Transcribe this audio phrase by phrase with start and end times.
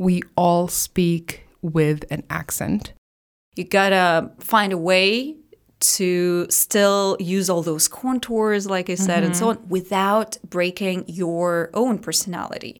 [0.00, 2.94] we all speak with an accent.
[3.54, 5.36] You gotta find a way
[5.80, 9.62] to still use all those contours, like I said, and so mm-hmm.
[9.62, 12.78] on, without breaking your own personality.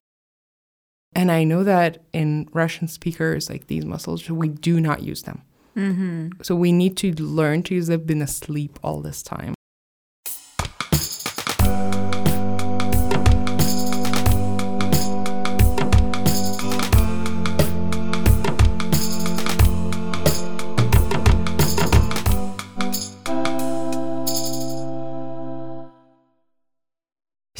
[1.13, 5.43] And I know that in Russian speakers, like these muscles, we do not use them.
[5.77, 6.41] Mm-hmm.
[6.41, 8.01] So we need to learn to use them.
[8.01, 9.53] Been asleep all this time.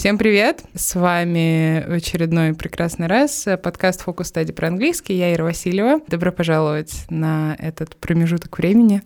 [0.01, 0.63] Всем привет!
[0.73, 5.13] С вами в очередной прекрасный раз подкаст «Фокус стади» про английский.
[5.13, 5.99] Я Ира Васильева.
[6.07, 9.03] Добро пожаловать на этот промежуток времени.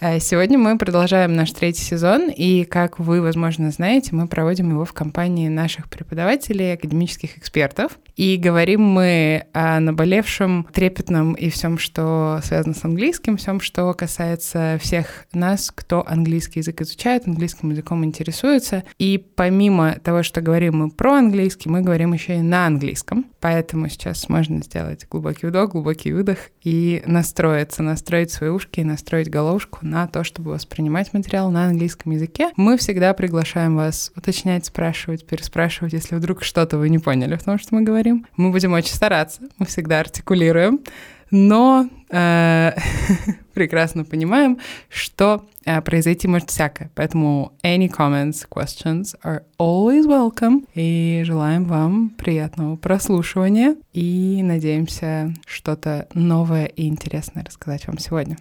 [0.00, 4.86] Э, Сегодня мы продолжаем наш третий сезон, и, как вы, возможно, знаете, мы проводим его
[4.86, 7.98] в компании наших преподавателей, академических экспертов.
[8.16, 14.78] И говорим мы о наболевшем, трепетном и всем, что связано с английским, всем, что касается
[14.80, 18.82] всех нас, кто английский язык изучает, английским языком интересуется.
[18.98, 23.26] И помимо того, что говорим мы про английский, мы говорим еще и на английском.
[23.40, 29.30] Поэтому сейчас можно сделать глубокий вдох, глубокий выдох и настроиться, настроить свои ушки и настроить
[29.30, 32.50] головушку на то, чтобы воспринимать материал на английском языке.
[32.56, 37.58] Мы всегда приглашаем вас уточнять, спрашивать, переспрашивать, если вдруг что-то вы не поняли в том,
[37.58, 38.26] что мы говорим.
[38.36, 40.80] Мы будем очень стараться, мы всегда артикулируем,
[41.30, 42.72] но э,
[43.54, 46.90] прекрасно понимаем, что э, произойти может всякое.
[46.94, 50.66] Поэтому any comments, questions are always welcome.
[50.74, 53.76] И желаем вам приятного прослушивания.
[53.92, 58.36] И надеемся что-то новое и интересное рассказать вам сегодня.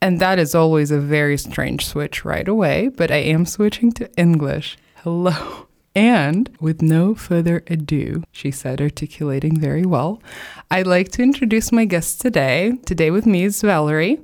[0.00, 4.10] And that is always a very strange switch right away, but I am switching to
[4.16, 4.76] English.
[5.04, 5.68] Hello.
[5.94, 10.22] And with no further ado, she said, articulating very well,
[10.70, 12.78] I'd like to introduce my guest today.
[12.86, 14.18] Today with me is Valerie.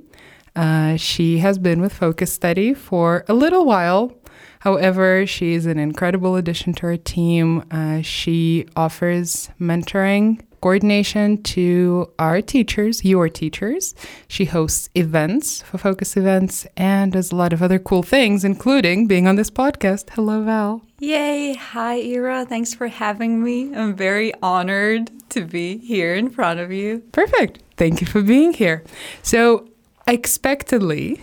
[0.55, 4.15] Uh, she has been with Focus Study for a little while.
[4.61, 7.63] However, she is an incredible addition to our team.
[7.71, 13.95] Uh, she offers mentoring, coordination to our teachers, your teachers.
[14.27, 19.07] She hosts events for Focus events and does a lot of other cool things, including
[19.07, 20.09] being on this podcast.
[20.11, 20.81] Hello, Val.
[20.99, 21.53] Yay!
[21.53, 22.45] Hi, Ira.
[22.45, 23.73] Thanks for having me.
[23.73, 26.99] I'm very honored to be here in front of you.
[27.11, 27.59] Perfect.
[27.77, 28.83] Thank you for being here.
[29.23, 29.69] So,
[30.07, 31.21] expectedly,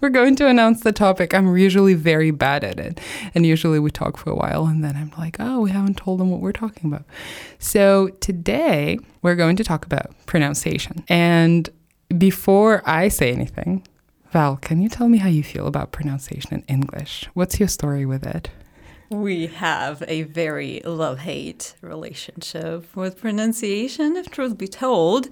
[0.00, 1.34] we're going to announce the topic.
[1.34, 3.00] I'm usually very bad at it.
[3.34, 6.20] And usually we talk for a while and then I'm like, oh, we haven't told
[6.20, 7.04] them what we're talking about.
[7.58, 11.04] So, today we're going to talk about pronunciation.
[11.08, 11.68] And
[12.16, 13.86] before I say anything,
[14.32, 17.28] Val, can you tell me how you feel about pronunciation in English?
[17.34, 18.50] What's your story with it?
[19.08, 25.28] We have a very love hate relationship with pronunciation, if truth be told.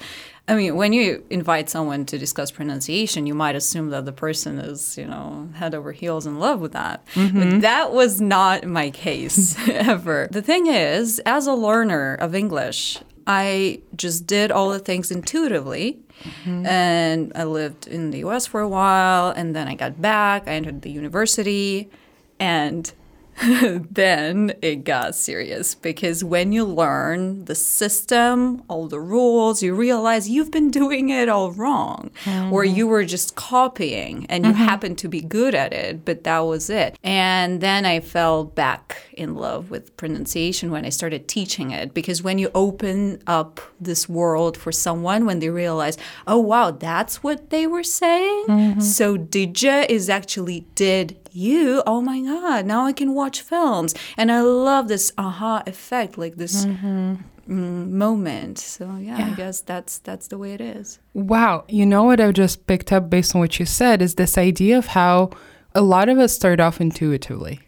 [0.47, 4.59] I mean, when you invite someone to discuss pronunciation, you might assume that the person
[4.59, 7.05] is, you know, head over heels in love with that.
[7.15, 7.61] But mm-hmm.
[7.61, 10.29] that was not my case ever.
[10.31, 15.99] The thing is, as a learner of English, I just did all the things intuitively.
[16.23, 16.67] Mm-hmm.
[16.67, 20.47] And I lived in the US for a while, and then I got back.
[20.47, 21.91] I entered the university,
[22.39, 22.93] and
[23.91, 25.75] then it got serious.
[25.75, 31.29] Because when you learn the system, all the rules, you realize you've been doing it
[31.29, 32.75] all wrong, or mm-hmm.
[32.75, 34.63] you were just copying and you mm-hmm.
[34.63, 36.99] happened to be good at it, but that was it.
[37.03, 41.95] And then I fell back in love with pronunciation when I started teaching it.
[41.95, 45.97] Because when you open up this world for someone, when they realize,
[46.27, 48.81] oh wow, that's what they were saying, mm-hmm.
[48.81, 51.83] so didja is actually did you?
[51.87, 53.95] Oh my god now i can watch films.
[54.17, 58.59] And i love this aha effect like this mm, moment.
[58.59, 60.99] So yeah, i guess that's that's the way it is.
[61.13, 61.65] Wow.
[61.69, 64.79] You know what I've just picked up based on what you said is this idea
[64.79, 65.31] of how
[65.75, 67.61] a lot of us start off intuitively,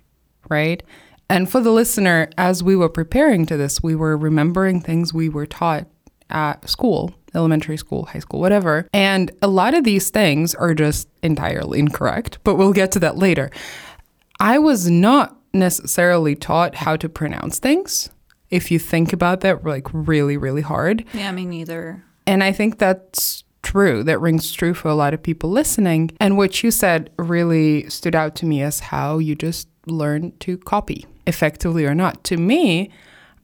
[0.49, 0.83] right?
[1.29, 5.29] And for the listener, as we were preparing to this, we were remembering things we
[5.29, 5.87] were taught
[6.31, 8.89] at school, elementary school, high school, whatever.
[8.93, 13.17] And a lot of these things are just entirely incorrect, but we'll get to that
[13.17, 13.51] later.
[14.41, 18.11] I was not necessarily taught how to pronounce things.
[18.51, 21.05] If you think about that, like really, really hard.
[21.13, 24.05] yeah me neither And I think that's true.
[24.05, 26.11] That rings true for a lot of people listening.
[26.21, 30.57] And what you said really stood out to me as how you just learn to
[30.59, 32.23] copy, effectively or not.
[32.25, 32.91] To me,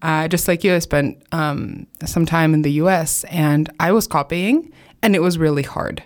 [0.02, 4.06] uh, just like you, I spent um, some time in the US and I was
[4.06, 4.72] copying,
[5.02, 6.02] and it was really hard.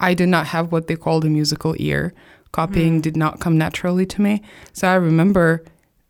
[0.00, 2.12] I did not have what they called a musical ear.
[2.52, 4.42] Copying did not come naturally to me.
[4.72, 5.64] So I remember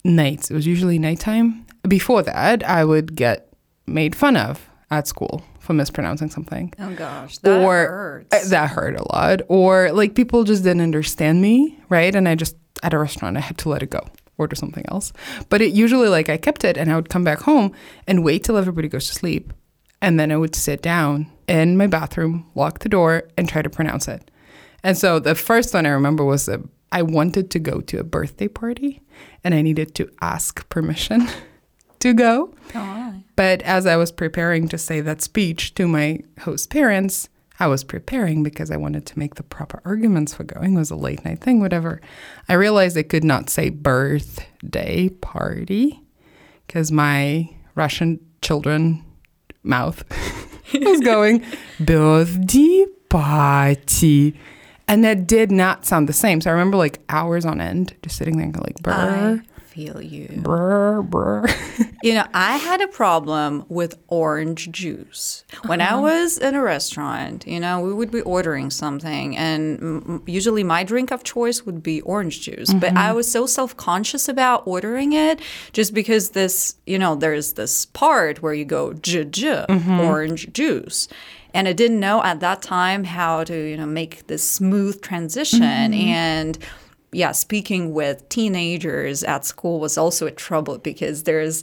[0.05, 1.65] nights, it was usually nighttime.
[1.87, 3.53] Before that, I would get
[3.87, 6.73] made fun of at school for mispronouncing something.
[6.79, 8.47] Oh gosh, that or hurts.
[8.47, 9.43] uh, that hurt a lot.
[9.49, 12.15] Or like people just didn't understand me, right?
[12.15, 14.01] And I just at a restaurant I had to let it go,
[14.43, 15.13] order something else.
[15.49, 17.73] But it usually like I kept it and I would come back home
[18.07, 19.53] and wait till everybody goes to sleep,
[20.01, 23.71] and then I would sit down in my bathroom, lock the door, and try to
[23.71, 24.31] pronounce it.
[24.83, 26.61] And so the first one I remember was that
[26.91, 29.01] I wanted to go to a birthday party,
[29.45, 31.27] and I needed to ask permission
[32.01, 32.53] to go.
[32.75, 37.29] Oh, But as I was preparing to say that speech to my host parents,
[37.63, 40.75] I was preparing because I wanted to make the proper arguments for going.
[40.75, 42.01] It was a late night thing, whatever.
[42.49, 46.03] I realized I could not say birthday party
[46.67, 49.05] because my Russian children
[49.63, 50.03] mouth
[50.75, 51.45] was going
[51.79, 54.37] birthday party.
[54.89, 56.41] And that did not sound the same.
[56.41, 59.41] So I remember like hours on end just sitting there and like I
[59.73, 60.29] feel you.
[60.43, 61.47] brr, brr.
[62.03, 65.45] You know, I had a problem with orange juice.
[65.67, 66.01] When I uh-huh.
[66.01, 71.13] was in a restaurant, you know, we would be ordering something, and usually my drink
[71.13, 72.75] of choice would be orange juice.
[72.75, 73.17] But I mm-hmm.
[73.17, 75.41] was so self conscious about ordering it
[75.73, 80.01] just because this, you know, there's this part where you go, j, j, mm-hmm.
[80.01, 81.07] orange juice.
[81.55, 85.61] And I didn't know at that time how to, you know, make this smooth transition.
[85.61, 85.95] Mm-hmm.
[85.95, 86.59] And
[87.13, 91.63] yeah, speaking with teenagers at school was also a trouble because there's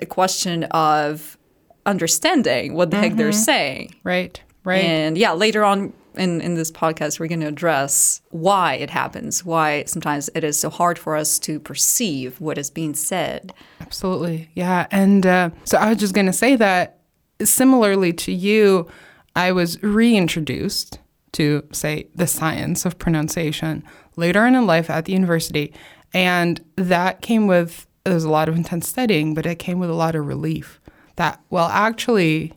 [0.00, 1.38] a question of
[1.86, 3.94] understanding what the heck they're saying.
[4.04, 4.84] Right, right.
[4.84, 9.44] And yeah, later on in, in this podcast, we're going to address why it happens,
[9.44, 13.54] why sometimes it is so hard for us to perceive what is being said.
[13.80, 14.50] Absolutely.
[14.54, 14.88] Yeah.
[14.90, 16.98] And uh, so I was just going to say that
[17.42, 18.88] similarly to you,
[19.36, 20.98] I was reintroduced
[21.32, 23.84] to, say, the science of pronunciation
[24.18, 25.72] later on in life at the university.
[26.12, 29.90] And that came with, there was a lot of intense studying, but it came with
[29.90, 30.80] a lot of relief
[31.16, 32.52] that, well, actually,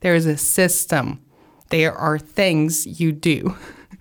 [0.00, 1.20] there's a system,
[1.70, 3.56] there are things you do.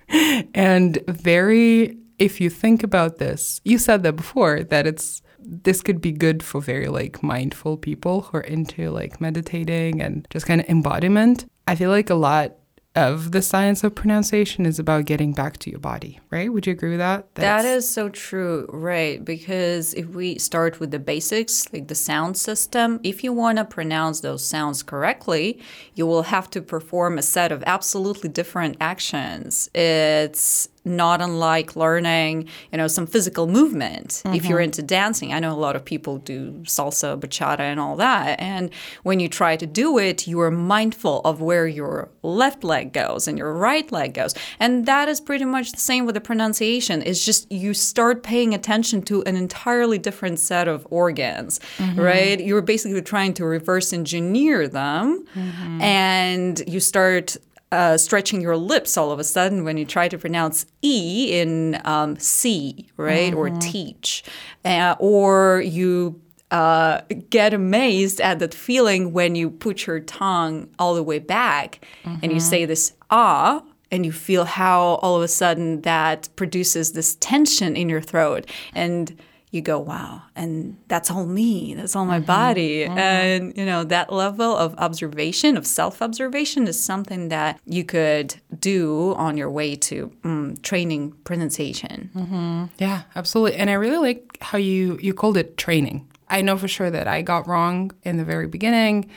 [0.53, 6.01] and very, if you think about this, you said that before, that it's, this could
[6.01, 10.61] be good for very like mindful people who are into like meditating and just kind
[10.61, 11.45] of embodiment.
[11.67, 12.55] I feel like a lot
[12.95, 16.51] of the science of pronunciation is about getting back to your body, right?
[16.51, 17.33] Would you agree with that?
[17.35, 17.65] That's...
[17.65, 19.23] it's- is so true, right?
[19.23, 23.65] Because if we start with the basics, like the sound system, if you want to
[23.65, 25.59] pronounce those sounds correctly,
[25.93, 29.69] you will have to perform a set of absolutely different actions.
[29.73, 34.21] It's not unlike learning, you know, some physical movement.
[34.25, 34.65] If you're mm-hmm.
[34.65, 38.39] into dancing, I know a lot of people do salsa, bachata, and all that.
[38.39, 38.69] And
[39.03, 43.27] when you try to do it, you are mindful of where your left leg goes
[43.27, 44.35] and your right leg goes.
[44.59, 47.01] And that is pretty much the same with the pronunciation.
[47.01, 51.99] It's just you start paying attention to an entirely different set of organs, mm-hmm.
[51.99, 52.39] right?
[52.39, 55.81] You're basically trying to reverse engineer them mm-hmm.
[55.81, 57.37] and you start
[57.71, 61.81] uh, stretching your lips all of a sudden when you try to pronounce E in
[61.85, 63.33] um, see, right?
[63.33, 64.23] Or teach.
[64.63, 66.21] Uh, or you
[66.51, 71.85] uh, get amazed at that feeling when you put your tongue all the way back
[72.21, 73.63] and you say this ah.
[73.91, 78.49] And you feel how all of a sudden that produces this tension in your throat.
[78.73, 79.17] And
[79.55, 82.25] you go, wow, and that's all me, that's all my mm-hmm.
[82.25, 82.85] body.
[82.85, 82.97] Mm-hmm.
[82.97, 88.35] And, you know, that level of observation, of self observation, is something that you could
[88.59, 92.09] do on your way to mm, training pronunciation.
[92.15, 92.65] Mm-hmm.
[92.77, 93.57] Yeah, absolutely.
[93.57, 96.07] And I really like how you you called it training.
[96.29, 99.09] I know for sure that I got wrong in the very beginning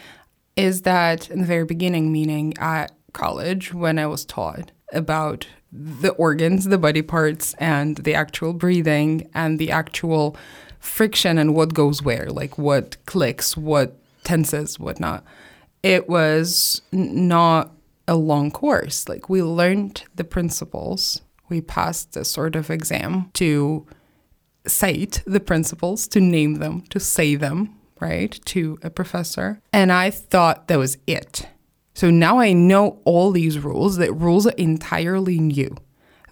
[0.56, 6.10] is that in the very beginning meaning at college when I was taught about the
[6.12, 10.36] organs, the body parts and the actual breathing and the actual
[10.80, 15.24] friction and what goes where, like what clicks, what tenses, whatnot.
[15.82, 17.72] It was not
[18.06, 19.08] a long course.
[19.08, 21.20] Like we learned the principles.
[21.48, 23.86] We passed a sort of exam to
[24.66, 29.60] cite the principles, to name them, to say them, right, to a professor.
[29.72, 31.48] And I thought that was it.
[31.98, 33.96] So now I know all these rules.
[33.96, 35.76] That rules are entirely new.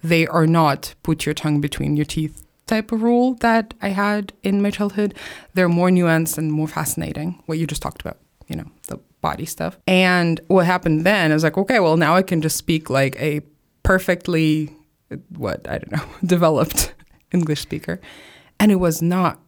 [0.01, 4.31] They are not put your tongue between your teeth type of rule that I had
[4.43, 5.13] in my childhood.
[5.55, 9.45] They're more nuanced and more fascinating, what you just talked about, you know, the body
[9.45, 9.77] stuff.
[9.85, 13.41] And what happened then is like, okay, well, now I can just speak like a
[13.83, 14.73] perfectly,
[15.35, 16.93] what, I don't know, developed
[17.33, 17.99] English speaker.
[18.57, 19.41] And it was not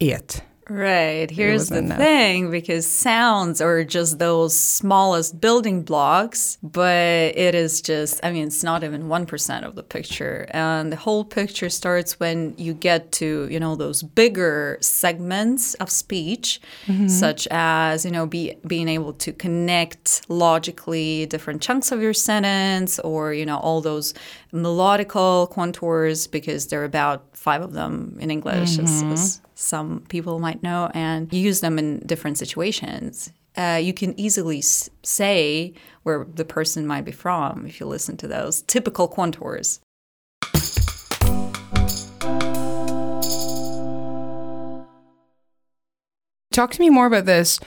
[0.00, 0.42] it.
[0.68, 1.30] Right.
[1.30, 1.98] Here's the enough.
[1.98, 8.46] thing because sounds are just those smallest building blocks, but it is just, I mean,
[8.46, 10.46] it's not even 1% of the picture.
[10.50, 15.90] And the whole picture starts when you get to, you know, those bigger segments of
[15.90, 17.08] speech, mm-hmm.
[17.08, 23.00] such as, you know, be, being able to connect logically different chunks of your sentence
[23.00, 24.14] or, you know, all those
[24.52, 30.38] melodical contours because there are about five of them in English, as, as some people
[30.38, 33.32] might know, and you use them in different situations.
[33.56, 35.72] Uh, you can easily s- say
[36.04, 39.80] where the person might be from if you listen to those typical contours.
[46.52, 47.58] Talk to me more about this.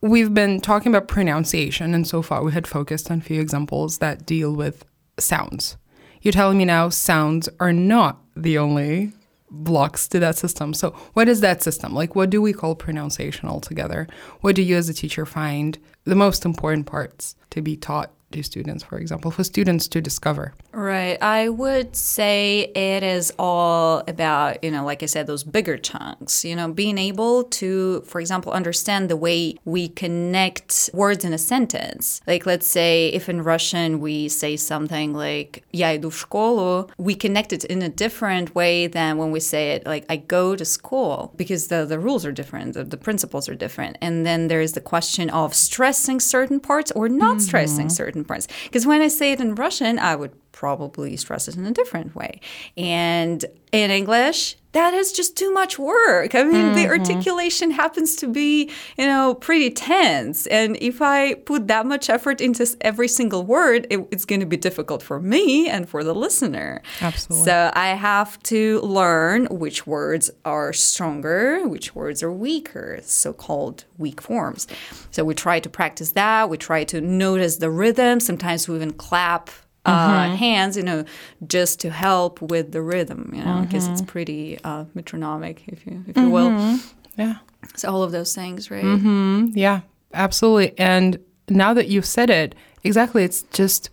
[0.00, 3.98] We've been talking about pronunciation, and so far we had focused on a few examples
[3.98, 4.84] that deal with
[5.18, 5.76] sounds.
[6.22, 9.12] You're telling me now sounds are not the only
[9.50, 10.72] blocks to that system.
[10.72, 11.94] So, what is that system?
[11.94, 14.06] Like, what do we call pronunciation altogether?
[14.40, 18.43] What do you, as a teacher, find the most important parts to be taught to
[18.43, 20.53] students, for example, for students to discover?
[20.73, 21.17] Right.
[21.21, 26.43] I would say it is all about, you know, like I said, those bigger chunks,
[26.43, 31.37] you know, being able to, for example, understand the way we connect words in a
[31.37, 32.21] sentence.
[32.27, 37.15] Like, let's say if in Russian we say something like, я иду в школу, we
[37.15, 40.65] connect it in a different way than when we say it like, I go to
[40.65, 43.97] school, because the, the rules are different, the, the principles are different.
[44.01, 48.17] And then there's the question of stressing certain parts or not stressing certain
[48.64, 52.14] because when I say it in Russian, I would probably stress it in a different
[52.14, 52.40] way.
[52.76, 56.34] And in English, that is just too much work.
[56.34, 56.90] I mean, the mm-hmm.
[56.90, 60.46] articulation happens to be, you know, pretty tense.
[60.46, 64.46] And if I put that much effort into every single word, it, it's going to
[64.46, 66.82] be difficult for me and for the listener.
[67.00, 67.44] Absolutely.
[67.44, 73.84] So I have to learn which words are stronger, which words are weaker, so called
[73.98, 74.66] weak forms.
[75.10, 76.48] So we try to practice that.
[76.48, 78.20] We try to notice the rhythm.
[78.20, 79.50] Sometimes we even clap
[79.84, 81.04] uh, hands, you know,
[81.46, 86.04] just to help with the rhythm, you know, because it's pretty uh, metronomic, if you
[86.06, 86.78] if you will.
[87.16, 87.36] Yeah.
[87.76, 88.84] So all of those things, right?
[88.84, 89.80] Mm, Yeah,
[90.14, 90.78] absolutely.
[90.78, 93.90] And now that you've said it, exactly, it's just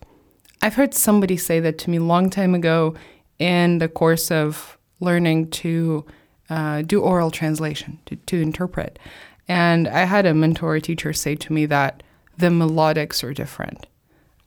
[0.62, 2.96] I've heard somebody say that to me a long time ago
[3.40, 6.06] in the course of learning to
[6.50, 9.00] uh, do oral translation, to, to interpret.
[9.48, 12.04] And I had a mentor teacher say to me that
[12.38, 13.86] the melodics are different.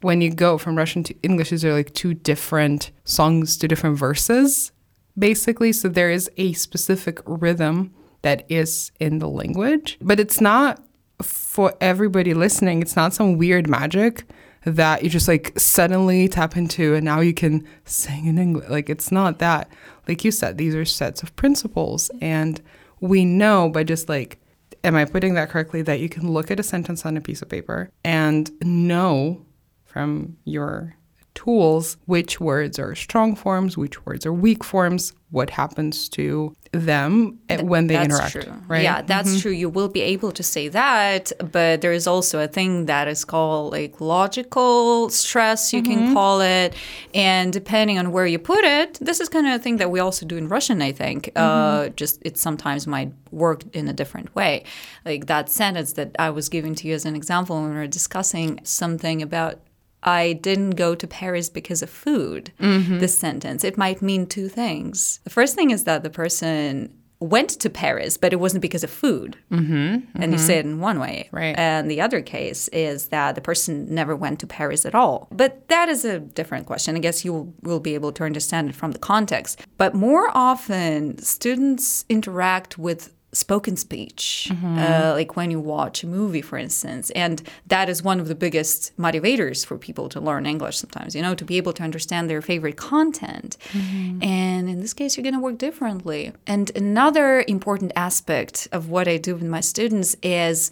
[0.02, 3.98] When you go from Russian to English, these are like two different songs, two different
[3.98, 4.72] verses,
[5.18, 5.72] basically.
[5.72, 10.82] So there is a specific rhythm that is in the language, but it's not
[11.22, 12.82] for everybody listening.
[12.82, 14.24] It's not some weird magic
[14.64, 18.68] that you just like suddenly tap into and now you can sing in English.
[18.68, 19.70] Like it's not that.
[20.06, 22.10] Like you said, these are sets of principles.
[22.20, 22.60] And
[23.00, 24.38] we know by just like,
[24.84, 25.82] am I putting that correctly?
[25.82, 29.44] That you can look at a sentence on a piece of paper and know
[29.92, 30.94] from your
[31.34, 37.38] tools which words are strong forms, which words are weak forms, what happens to them
[37.48, 38.32] eh, when they that's interact.
[38.32, 38.62] True.
[38.68, 38.82] Right?
[38.82, 39.50] Yeah, that's true.
[39.50, 43.24] You will be able to say that, but there is also a thing that is
[43.24, 46.74] called like logical stress, you can call it.
[47.14, 50.00] And depending on where you put it, this is kind of a thing that we
[50.00, 51.30] also do in Russian, I think.
[51.34, 54.64] Uh, just it sometimes might work in a different way.
[55.04, 57.86] Like that sentence that I was giving to you as an example when we were
[57.86, 59.60] discussing something about
[60.02, 62.52] I didn't go to Paris because of food.
[62.58, 65.20] This sentence, it might mean two things.
[65.24, 68.90] The first thing is that the person went to Paris, but it wasn't because of
[68.90, 69.36] food.
[69.52, 71.28] Mm-hmm, and you say it in one way.
[71.30, 71.56] Right.
[71.56, 75.28] And the other case is that the person never went to Paris at all.
[75.30, 76.96] But that is a different question.
[76.96, 79.64] I guess you will, will be able to understand it from the context.
[79.78, 84.78] But more often, students interact with spoken speech, mm-hmm.
[84.78, 87.10] uh, like when you watch a movie, for instance.
[87.10, 91.22] And that is one of the biggest motivators for people to learn English sometimes, you
[91.22, 93.56] know, to be able to understand their favorite content.
[93.72, 94.22] Mm-hmm.
[94.22, 96.32] And in this case, you're going to work differently.
[96.46, 100.70] And another important aspect of what I do with my students is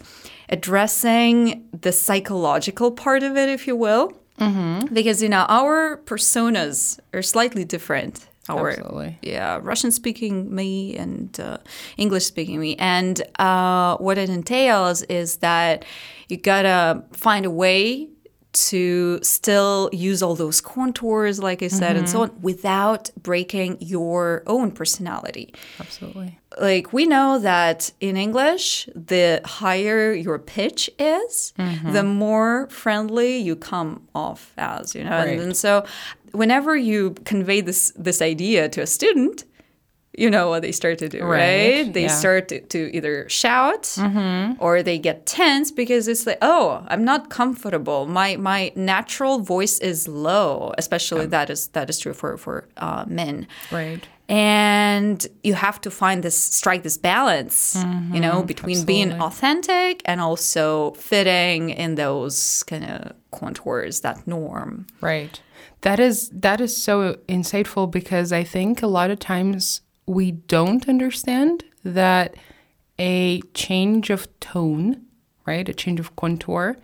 [0.49, 4.13] addressing the psychological part of it, if you will.
[4.39, 4.93] Mm-hmm.
[4.93, 9.17] Because, you know, our personas are slightly different our Absolutely.
[9.21, 11.57] yeah Russian speaking me and uh,
[11.97, 15.85] English speaking me, and uh, what it entails is that
[16.29, 18.09] you gotta find a way
[18.53, 24.43] to still use all those contours, like I said, and so on, without breaking your
[24.45, 25.53] own personality.
[25.79, 26.37] Absolutely.
[26.59, 33.55] Like we know that in English, the higher your pitch is, the more friendly you
[33.55, 35.11] come off as, you know.
[35.11, 35.29] Right.
[35.29, 35.85] And, and so
[36.33, 39.45] whenever you convey this this idea to a student,
[40.17, 41.29] you know what they start to do, Right,
[41.83, 41.93] right?
[41.93, 42.09] They yeah.
[42.09, 42.19] Mm-hmm.
[42.19, 43.97] start to, to either shout
[44.59, 48.05] or they get tense because it's like, oh, I'm not comfortable.
[48.07, 53.05] My my natural voice is low, especially that is that is true for for uh,
[53.07, 53.47] men.
[53.71, 54.03] Right.
[54.27, 57.75] And you have to find this strike this balance,
[58.13, 59.21] you know, between being Mm-hmm.
[59.21, 64.85] authentic and also fitting in those kind of contours, that norm.
[65.01, 65.41] Right.
[65.81, 70.87] That is that is so insightful because I think a lot of times we don't
[70.87, 72.35] understand that
[72.99, 75.01] a change of tone,
[75.45, 75.67] right?
[75.67, 76.77] A change of contour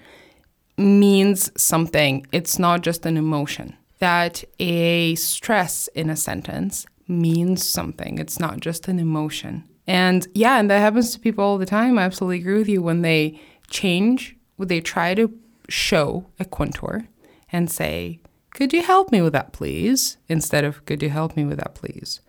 [0.78, 2.26] means something.
[2.32, 3.76] It's not just an emotion.
[4.00, 8.20] That a stress in a sentence means something.
[8.20, 9.64] It's not just an emotion.
[9.88, 11.98] And yeah, and that happens to people all the time.
[11.98, 12.82] I absolutely agree with you.
[12.82, 15.32] When they change, when they try to
[15.70, 17.08] show a contour
[17.52, 18.20] and say,
[18.58, 20.18] Could you help me with that, please?
[20.28, 22.22] Instead of, Could you help me with that, please?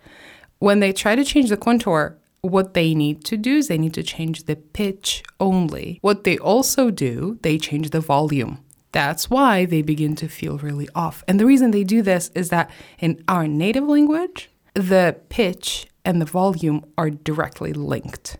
[0.58, 3.94] When they try to change the contour, what they need to do is they need
[3.94, 5.99] to change the pitch only.
[6.02, 8.62] What they also do, they change the volume.
[8.92, 11.25] That's why they begin to feel really off.
[11.26, 16.20] And the reason they do this is that in our native language, the pitch and
[16.20, 18.37] the volume are directly linked,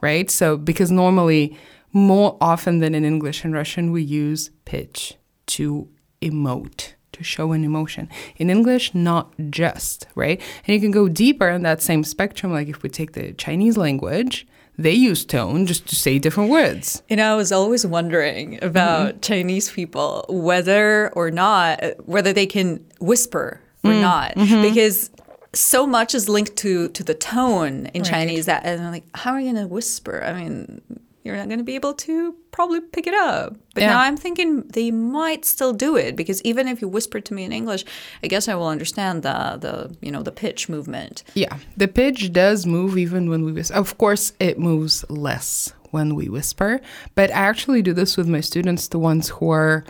[0.00, 0.28] right?
[0.28, 1.56] So, because normally,
[1.92, 5.14] more often than in English and Russian, we use pitch
[5.46, 5.88] to
[6.20, 8.08] emote, to show an emotion.
[8.36, 10.40] In English, not just, right?
[10.66, 12.52] And you can go deeper in that same spectrum.
[12.52, 14.46] Like if we take the Chinese language,
[14.78, 17.02] they use tone just to say different words.
[17.08, 19.20] You know, I was always wondering about Mm-hmm.
[19.20, 24.62] Chinese people, whether or not, whether they can whisper or Mm, not, mm-hmm.
[24.62, 25.10] because
[25.52, 29.32] so much is linked to to the tone in Chinese that, and I'm like, how
[29.32, 30.22] are you going to whisper?
[30.22, 30.80] I mean,
[31.28, 33.56] you're not going to be able to probably pick it up.
[33.74, 33.90] But Yeah.
[33.92, 37.44] now I'm thinking they might still do it because even if you whisper to me
[37.44, 37.84] in English,
[38.24, 41.22] I guess I will understand the the you know the pitch movement.
[41.34, 43.76] Yeah, the pitch does move even when we whisper.
[43.76, 46.80] Of course, it moves less when we whisper,
[47.14, 49.84] but I actually do this with my students, the ones who are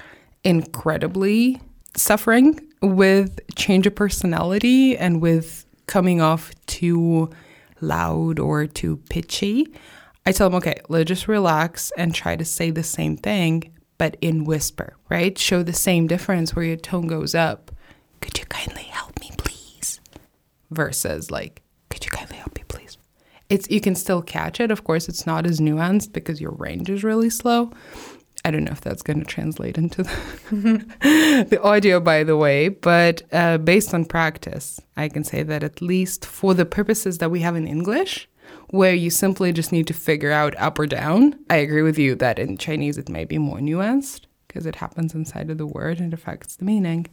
[0.44, 1.60] incredibly
[1.96, 7.30] suffering with change of personality and with coming off too
[7.80, 9.66] loud or too pitchy.
[10.28, 14.16] I tell them, okay, let's just relax and try to say the same thing, but
[14.20, 15.36] in whisper, right?
[15.38, 17.70] Show the same difference where your tone goes up.
[18.20, 20.00] Could you kindly help me, please?
[20.70, 22.98] versus like, could you kindly help me, please?
[23.48, 24.70] It's you can still catch it.
[24.70, 27.70] Of course, it's not as nuanced because your range is really slow.
[28.44, 30.16] I don't know if that's going to translate into the,
[31.50, 35.82] the audio, by the way, but uh, based on practice, I can say that at
[35.82, 38.28] least for the purposes that we have in English,
[38.68, 42.14] where you simply just need to figure out up or down, I agree with you
[42.16, 46.00] that in Chinese it may be more nuanced because it happens inside of the word
[46.00, 47.06] and affects the meaning.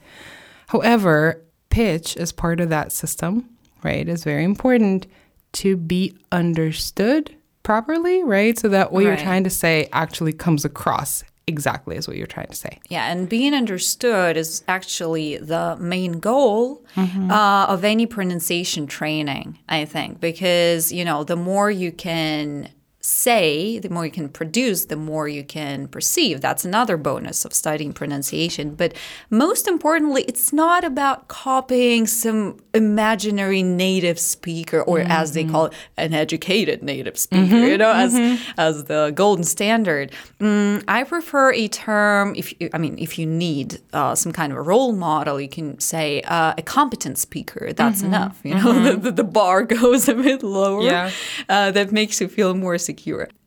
[0.68, 3.50] However, pitch as part of that system,
[3.84, 5.08] right, is very important
[5.54, 8.58] to be understood properly, right?
[8.58, 12.48] So that what you're trying to say actually comes across exactly as what you're trying
[12.48, 12.80] to say.
[12.90, 17.30] Yeah, and being understood is actually the main goal Mm-hmm.
[17.30, 22.70] uh, of any pronunciation training, I think, because, you know, the more you can
[23.06, 26.42] say, the more you can produce, the more you can perceive.
[26.42, 28.74] That's another bonus of studying pronunciation.
[28.76, 28.96] But
[29.30, 35.74] most importantly, it's not about copying some imaginary native speaker or as they call it,
[35.98, 38.14] an educated native speaker, you know, as
[38.58, 40.12] as the golden standard.
[40.40, 44.52] Mm, I prefer a term if you, I mean if you need uh, some kind
[44.52, 47.72] of a role model, you can say uh, a competent speaker.
[47.74, 48.40] That's enough.
[48.44, 50.84] You know, the, the, the bar goes a bit lower.
[50.84, 51.12] Yeah.
[51.48, 52.95] Uh, that makes you feel more secure,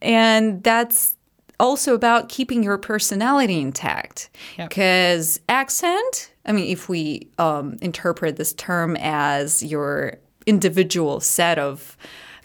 [0.00, 1.16] and that's
[1.60, 4.30] also about keeping your personality intact.
[4.58, 4.68] Yep.
[4.68, 11.96] Because accent, I mean, if we um, interpret this term as your individual set of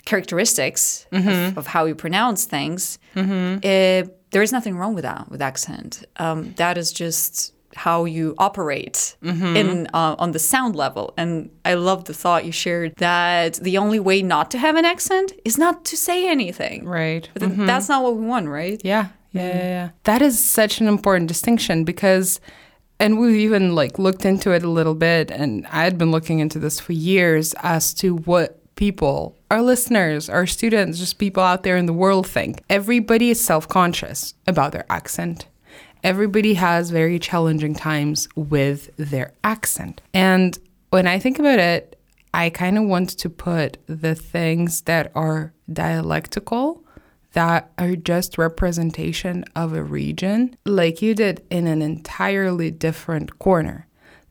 [0.04, 2.98] characteristics of, of how you pronounce things,
[3.62, 6.04] eh, there is nothing wrong with that, with accent.
[6.16, 11.14] Um, that is just how you operate in uh, on the sound level.
[11.16, 14.84] And I love the thought you shared that the only way not to have an
[14.84, 16.86] accent is not to say anything.
[16.86, 17.28] Right.
[17.32, 18.80] But th- that's not what we want, right?
[18.84, 19.90] Yeah, yeah, yeah, yeah.
[20.04, 22.40] That is such an important distinction because,
[22.98, 26.38] and we've even like looked into it a little bit, and I had been looking
[26.38, 31.62] into this for years as to what people, our listeners, our students, just people out
[31.62, 32.62] there in the world think.
[32.70, 35.46] Everybody is self conscious about their accent.
[36.04, 40.02] Everybody has very challenging times with their accent.
[40.12, 40.58] And
[40.90, 41.98] when I think about it,
[42.34, 46.84] I kind of want to put the things that are dialectical
[47.32, 53.86] that are just representation of a region like you did in an entirely different corner.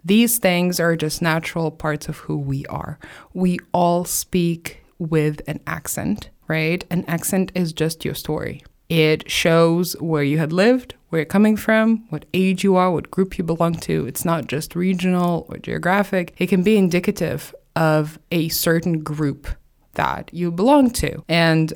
[0.05, 2.99] These things are just natural parts of who we are.
[3.33, 6.85] We all speak with an accent, right?
[6.91, 8.63] An accent is just your story.
[8.89, 13.11] It shows where you had lived, where you're coming from, what age you are, what
[13.11, 14.05] group you belong to.
[14.05, 19.47] It's not just regional or geographic, it can be indicative of a certain group
[19.93, 21.23] that you belong to.
[21.27, 21.73] And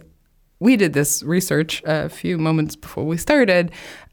[0.60, 3.72] we did this research a few moments before we started.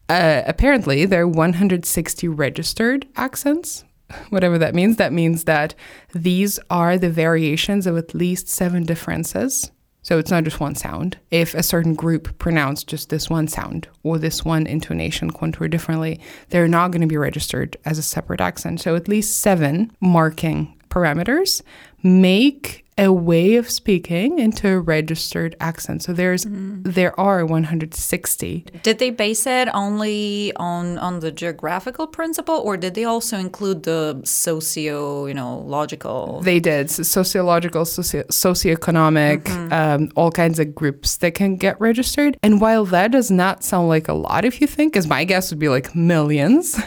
[0.09, 3.85] Uh, apparently, there are 160 registered accents.
[4.29, 5.75] Whatever that means, that means that
[6.13, 9.71] these are the variations of at least seven differences.
[10.05, 11.19] So it's not just one sound.
[11.31, 16.21] If a certain group pronounced just this one sound or this one intonation contour differently,
[16.51, 18.81] they're not going to be registered as a separate accent.
[18.81, 21.63] So at least seven marking parameters
[22.05, 26.03] make a way of speaking into a registered accent.
[26.03, 26.83] So there's mm.
[26.85, 28.67] there are 160.
[28.83, 33.83] Did they base it only on on the geographical principle, or did they also include
[33.83, 36.41] the socio, you know, logical?
[36.43, 39.73] They did So sociological, socio socioeconomic, mm-hmm.
[39.73, 42.37] um, all kinds of groups that can get registered.
[42.43, 45.51] And while that does not sound like a lot, if you think, because my guess
[45.51, 46.81] would be like millions,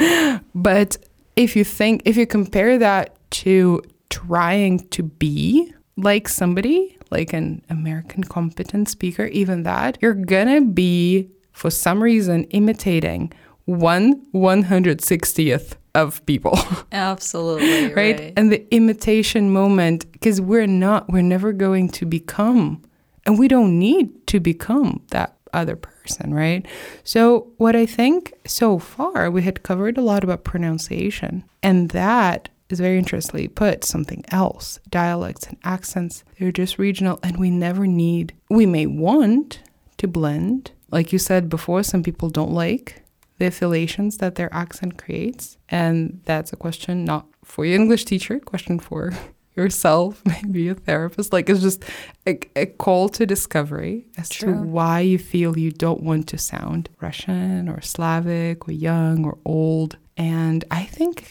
[0.54, 0.96] but
[1.36, 7.62] if you think if you compare that to trying to be like somebody, like an
[7.70, 13.32] American competent speaker, even that, you're gonna be, for some reason, imitating
[13.64, 16.58] one 160th of people.
[16.92, 17.94] Absolutely.
[17.94, 18.18] right?
[18.18, 18.32] right?
[18.36, 22.82] And the imitation moment, because we're not, we're never going to become,
[23.26, 26.64] and we don't need to become that other person, right?
[27.04, 32.48] So, what I think so far, we had covered a lot about pronunciation, and that
[32.72, 34.80] is very interestingly put something else.
[34.88, 39.60] Dialects and accents, they're just regional, and we never need, we may want
[39.98, 40.72] to blend.
[40.90, 43.02] Like you said before, some people don't like
[43.40, 45.56] the affiliations that their accent creates.
[45.68, 49.12] And that's a question not for your English teacher, question for
[49.56, 51.32] yourself, maybe a therapist.
[51.32, 51.82] Like it's just
[52.26, 54.52] a, a call to discovery as True.
[54.52, 59.38] to why you feel you don't want to sound Russian or Slavic or young or
[59.44, 59.96] old.
[60.16, 61.28] And I think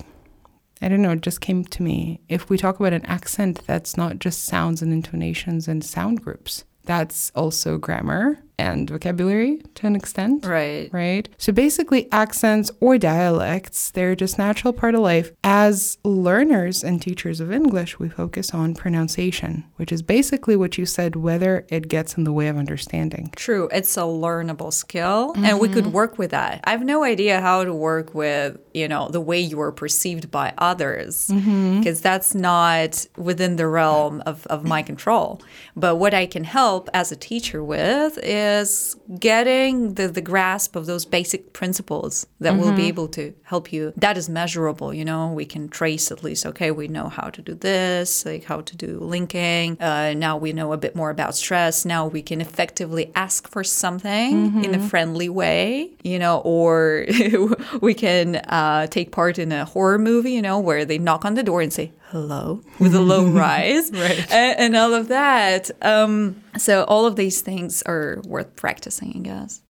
[0.81, 2.21] I don't know, it just came to me.
[2.29, 6.63] If we talk about an accent, that's not just sounds and intonations and sound groups.
[6.85, 10.45] That's also grammar and vocabulary to an extent.
[10.45, 10.89] Right.
[10.91, 11.29] Right.
[11.37, 15.31] So basically, accents or dialects, they're just natural part of life.
[15.43, 20.85] As learners and teachers of English, we focus on pronunciation, which is basically what you
[20.85, 23.31] said, whether it gets in the way of understanding.
[23.35, 23.69] True.
[23.71, 25.45] It's a learnable skill, mm-hmm.
[25.45, 25.93] and we could mm-hmm.
[25.93, 26.59] work with that.
[26.65, 30.29] I have no idea how to work with, you know, the way you are perceived
[30.29, 31.93] by others, because mm-hmm.
[32.01, 35.41] that's not within the realm of, of my control.
[35.77, 40.75] But what I can help as a teacher with is is getting the, the grasp
[40.75, 42.61] of those basic principles that mm-hmm.
[42.61, 42.87] will be mm-hmm.
[42.87, 43.93] able to help you.
[43.95, 47.41] That is measurable, you know, we can trace at least, okay, we know how to
[47.41, 49.81] do this, like how to do linking.
[49.81, 51.85] Uh, now we know a bit more about stress.
[51.85, 54.63] Now we can effectively ask for something mm-hmm.
[54.63, 54.87] in a mm-hmm.
[54.87, 57.05] friendly way, you know, or
[57.81, 61.35] we can uh, take part in a horror movie, you know, where they knock on
[61.35, 64.31] the door and say, hello with a low rise right.
[64.31, 65.69] and, and, all of that.
[65.83, 69.61] Um, so all of these things are worth practicing, I guess.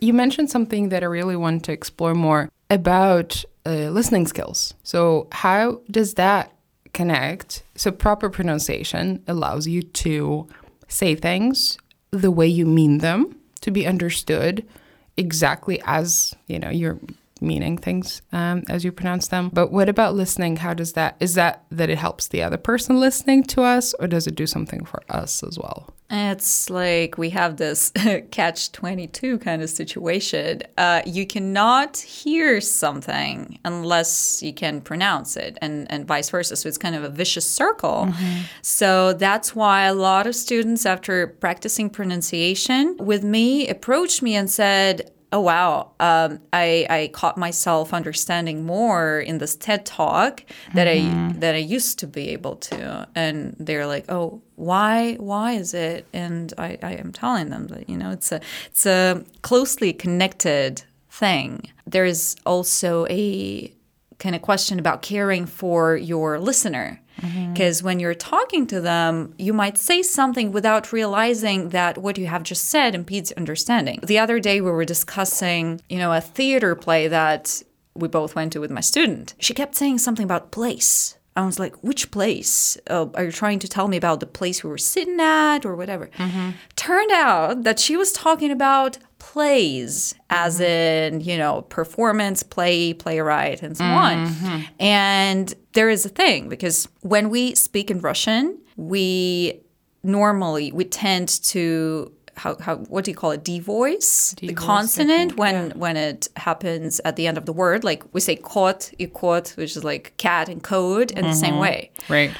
[0.00, 4.74] You mentioned something that I really want to explore more about uh, listening skills.
[4.82, 6.52] So, how does that
[6.92, 7.64] connect?
[7.74, 10.46] So, proper pronunciation allows you to
[10.86, 11.78] say things
[12.12, 14.66] the way you mean them, to be understood
[15.16, 16.98] exactly as you know you're
[17.40, 19.50] meaning things um, as you pronounce them.
[19.52, 20.56] But what about listening?
[20.56, 24.06] How does that is that that it helps the other person listening to us, or
[24.06, 25.92] does it do something for us as well?
[26.08, 27.92] It's like we have this
[28.30, 30.62] catch 22 kind of situation.
[30.78, 36.56] Uh, you cannot hear something unless you can pronounce it, and, and vice versa.
[36.56, 38.06] So it's kind of a vicious circle.
[38.08, 38.42] Mm-hmm.
[38.62, 44.48] So that's why a lot of students, after practicing pronunciation with me, approached me and
[44.48, 45.92] said, oh wow.
[46.00, 51.28] Um, I, I caught myself understanding more in this ted talk that mm-hmm.
[51.28, 53.08] i that i used to be able to.
[53.14, 56.06] And they're like oh why why is it?
[56.12, 60.82] And i, I am telling them that you know it's a it's a closely connected
[61.10, 61.62] thing.
[61.86, 63.72] There is also a
[64.18, 67.86] kind of question about caring for your listener because mm-hmm.
[67.86, 72.42] when you're talking to them, you might say something without realizing that what you have
[72.42, 74.00] just said impedes understanding.
[74.02, 77.62] The other day, we were discussing, you know, a theater play that
[77.94, 79.34] we both went to with my student.
[79.38, 81.16] She kept saying something about place.
[81.36, 82.78] I was like, which place?
[82.88, 85.76] Uh, are you trying to tell me about the place we were sitting at or
[85.76, 86.08] whatever?
[86.16, 86.50] Mm-hmm.
[86.76, 88.96] Turned out that she was talking about
[89.32, 91.16] plays, as mm-hmm.
[91.16, 94.28] in, you know, performance, play, playwright, and so on.
[94.28, 94.60] Mm-hmm.
[94.78, 99.60] And there is a thing because when we speak in Russian, we
[100.04, 103.42] normally we tend to how, how what do you call it?
[103.42, 107.52] Devoice the Devoice, I consonant think, when when it happens at the end of the
[107.52, 107.82] word.
[107.82, 111.54] Like we say kot i kot which is like cat and code in the same
[111.54, 111.62] mm-hmm.
[111.62, 111.90] way.
[112.08, 112.30] Right.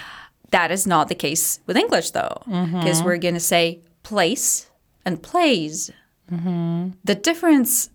[0.50, 4.70] that is not the case with English, though, because we're going to say place
[5.04, 5.90] and plays.
[6.28, 7.90] The difference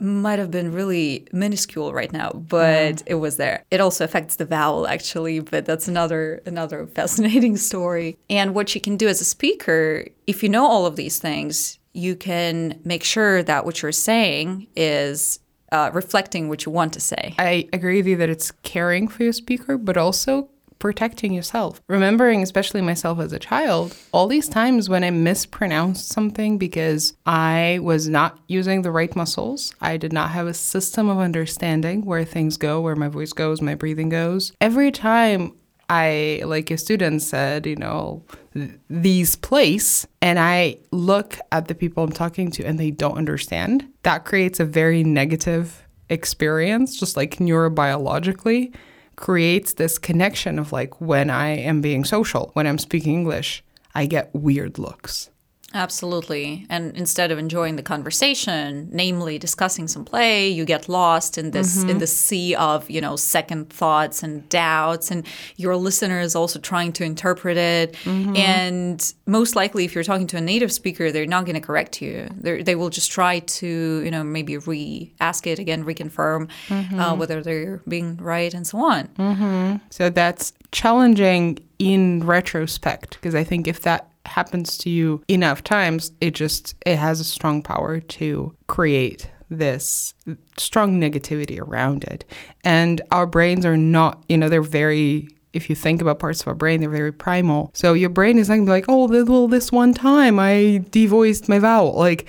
[0.00, 3.64] might have been really minuscule right now, but it was there.
[3.70, 8.18] It also affects the vowel, actually, but that's another another fascinating story.
[8.28, 11.78] And what you can do as a speaker, if you know all of these things,
[11.92, 15.38] you can make sure that what you're saying is
[15.72, 17.34] uh, reflecting what you want to say.
[17.38, 21.80] I agree with you that it's caring for your speaker, but also protecting yourself.
[21.88, 27.78] Remembering, especially myself as a child, all these times when I mispronounced something because I
[27.82, 32.24] was not using the right muscles, I did not have a system of understanding where
[32.24, 34.52] things go, where my voice goes, my breathing goes.
[34.60, 35.54] Every time
[35.88, 38.22] I, like a student said, you know,
[38.88, 43.86] these place, and I look at the people I'm talking to and they don't understand,
[44.02, 48.74] that creates a very negative experience, just like neurobiologically,
[49.16, 53.62] creates this connection of like when I am being social, when I'm speaking English,
[53.94, 55.30] I get weird looks.
[55.74, 56.66] Absolutely.
[56.70, 61.82] And instead of enjoying the conversation, namely discussing some play, you get lost in this
[61.82, 61.98] in mm-hmm.
[61.98, 66.92] the sea of, you know, second thoughts and doubts and your listener is also trying
[66.92, 67.94] to interpret it.
[68.04, 68.36] Mm-hmm.
[68.36, 72.00] And most likely if you're talking to a native speaker, they're not going to correct
[72.00, 72.28] you.
[72.36, 77.18] They're, they will just try to, you know, maybe re-ask it again, reconfirm uh, mm-hmm.
[77.18, 79.08] whether they're being right and so on.
[79.90, 86.12] So that's challenging in retrospect because I think if that happens to you enough times,
[86.20, 90.14] it just it has a strong power to create this
[90.56, 92.24] strong negativity around it.
[92.64, 96.48] And our brains are not, you know, they're very if you think about parts of
[96.48, 97.70] our brain, they're very primal.
[97.74, 101.48] So your brain is not gonna be like, oh, well, this one time I devoiced
[101.48, 101.94] my vowel.
[101.94, 102.28] Like,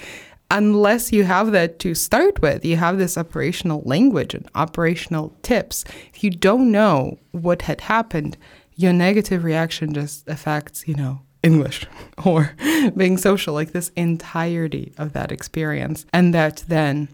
[0.52, 5.84] unless you have that to start with, you have this operational language and operational tips.
[6.14, 8.38] If you don't know what had happened,
[8.76, 11.86] your negative reaction just affects, you know, English
[12.26, 12.54] or
[12.98, 16.06] being social, like this entirety of that experience.
[16.12, 17.08] And that then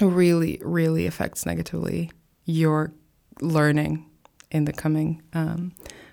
[0.00, 2.10] really, really affects negatively
[2.44, 2.92] your
[3.40, 4.06] learning
[4.50, 5.72] in the coming um,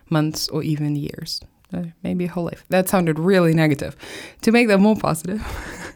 [0.09, 1.41] months or even years.
[1.73, 2.63] Uh, maybe a whole life.
[2.69, 3.97] That sounded really negative.
[4.43, 5.41] To make that more positive,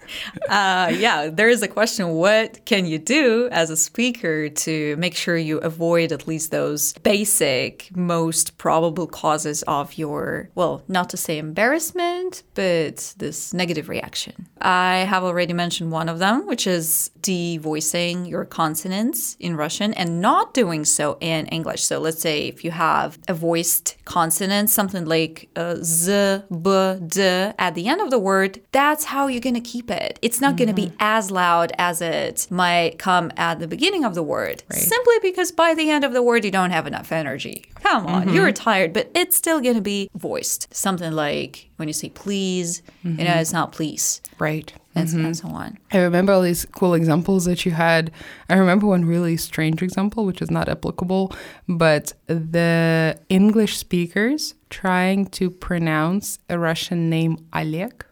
[0.50, 5.16] uh, yeah, there is a question what can you do as a speaker to make
[5.16, 11.18] sure you avoid at least those basic, most probable causes of your, well, not to
[11.18, 14.48] say embarrassment, but this negative reaction?
[14.62, 20.22] I have already mentioned one of them, which is devoicing your consonants in Russian and
[20.22, 21.84] not doing so in English.
[21.84, 27.22] So let's say if you have a voiced consonant, something like uh, z, b, d
[27.22, 30.20] at the end of the word, that's how you're going to keep it.
[30.22, 30.98] It's not going to be mm-hmm.
[31.00, 35.74] as loud as it might come at the beginning of the word, simply because by
[35.74, 37.66] the end of the word, you don't have enough energy.
[37.76, 38.36] Come on, mm-hmm.
[38.36, 40.74] you're tired, but it's still going to be voiced.
[40.74, 43.40] Something like when you say please, you know, mm-hmm.
[43.40, 44.72] it's not please, right?
[44.96, 45.78] And, so- and so on.
[45.92, 48.12] I remember all these cool examples that you had.
[48.50, 51.34] I remember one really strange example, which is not applicable,
[51.68, 58.06] but the English speakers trying to pronounce a Russian name Oleg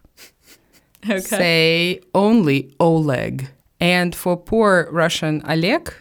[1.19, 3.47] say only Oleg.
[3.79, 5.93] And for poor Russian Oleg,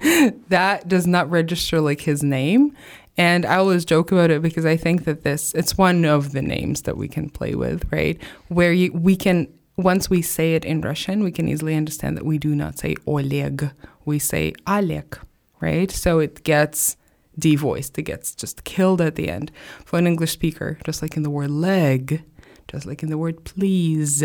[0.48, 2.76] that does not register like his name.
[3.16, 6.42] And I always joke about it because I think that this it's one of the
[6.42, 8.20] names that we can play with, right?
[8.48, 12.26] Where you, we can once we say it in Russian, we can easily understand that
[12.26, 13.70] we do not say Oleg,
[14.04, 15.18] we say Alek,
[15.60, 15.90] right?
[15.90, 16.96] So it gets
[17.38, 19.50] devoiced, it gets just killed at the end.
[19.84, 22.22] For an English speaker, just like in the word leg,
[22.68, 24.22] just like in the word please,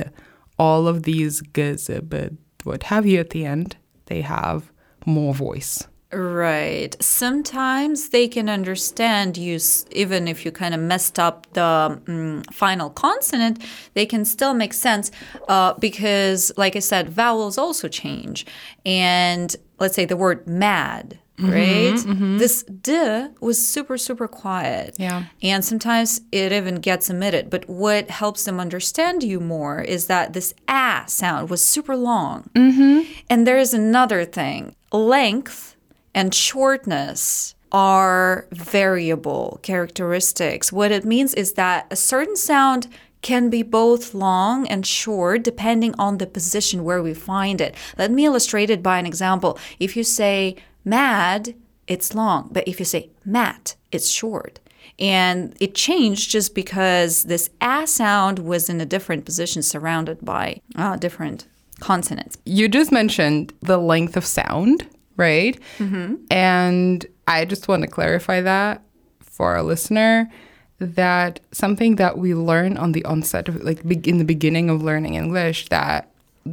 [0.57, 2.33] all of these g's, but
[2.63, 4.71] what have you at the end, they have
[5.05, 5.87] more voice.
[6.11, 6.95] Right.
[6.99, 9.59] Sometimes they can understand you,
[9.91, 14.73] even if you kind of messed up the mm, final consonant, they can still make
[14.73, 15.11] sense
[15.47, 18.47] uh, because, like I said, vowels also change.
[18.85, 21.95] And let's say the word mad, right?
[22.39, 24.95] This d was super, super quiet.
[24.97, 25.25] Yeah.
[25.43, 27.51] And sometimes it even gets omitted.
[27.51, 32.49] But what helps them understand you more is that this ah sound was super long.
[32.55, 33.11] Mm-hmm.
[33.29, 35.68] And there is another thing length
[36.13, 40.71] and shortness are variable characteristics.
[40.71, 42.87] What it means is that a certain sound
[43.21, 47.75] can be both long and short depending on the position where we find it.
[47.97, 49.59] Let me illustrate it by an example.
[49.79, 51.53] If you say mad,
[51.87, 54.59] it's long, but if you say mat, it's short.
[54.97, 60.61] And it changed just because this a sound was in a different position surrounded by
[60.75, 61.47] uh, different
[61.79, 62.37] consonants.
[62.45, 64.87] You just mentioned the length of sound,
[65.19, 65.59] right?
[65.77, 66.15] Mm-hmm.
[66.31, 68.81] And I just want to clarify that
[69.19, 70.31] for our listener
[70.79, 75.15] that something that we learn on the onset of like in the beginning of learning
[75.15, 76.09] English that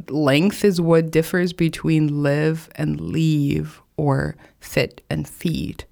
[0.09, 5.85] length is what differs between live and leave or fit and feed.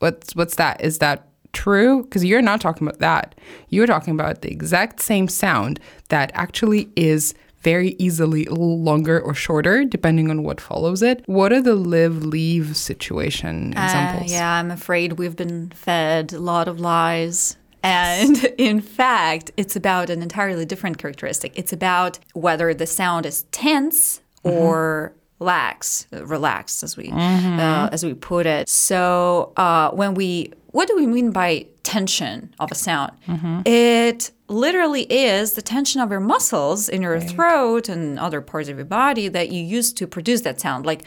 [0.00, 0.80] What's what's that?
[0.80, 2.02] Is that true?
[2.02, 3.34] Because you're not talking about that.
[3.68, 9.84] You're talking about the exact same sound that actually is very easily longer or shorter
[9.84, 11.22] depending on what follows it.
[11.26, 14.32] What are the live leave situation uh, examples?
[14.32, 17.56] Uh, yeah, I'm afraid we've been fed a lot of lies.
[17.82, 21.52] And in fact, it's about an entirely different characteristic.
[21.54, 24.56] It's about whether the sound is tense mm-hmm.
[24.56, 27.58] or lax, relaxed, as we mm-hmm.
[27.58, 28.68] uh, as we put it.
[28.68, 33.12] So uh, when we, what do we mean by tension of a sound?
[33.26, 33.62] Mm-hmm.
[33.64, 37.30] It literally is the tension of your muscles in your right.
[37.30, 40.84] throat and other parts of your body that you use to produce that sound.
[40.84, 41.04] Like,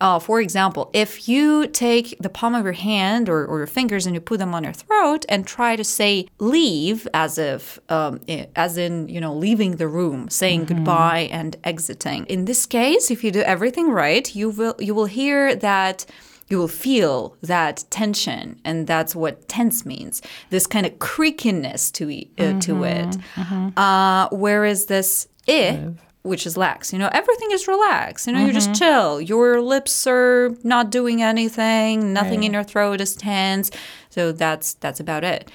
[0.00, 4.04] uh, for example, if you take the palm of your hand or, or, your fingers
[4.04, 8.20] and you put them on your throat and try to say leave as if, um,
[8.54, 10.74] as in, you know, leaving the room, saying mm-hmm.
[10.74, 12.26] goodbye and exiting.
[12.26, 16.04] In this case, if you do everything right, you will you will hear that
[16.48, 22.04] you will feel that tension and that's what tense means this kind of creakiness to,
[22.04, 23.78] uh, mm-hmm, to it mm-hmm.
[23.78, 25.92] uh, whereas this i
[26.26, 28.48] which is lax you know everything is relaxed you know mm-hmm.
[28.48, 32.46] you just chill your lips are not doing anything nothing right.
[32.46, 33.70] in your throat is tense
[34.10, 35.50] so that's that's about it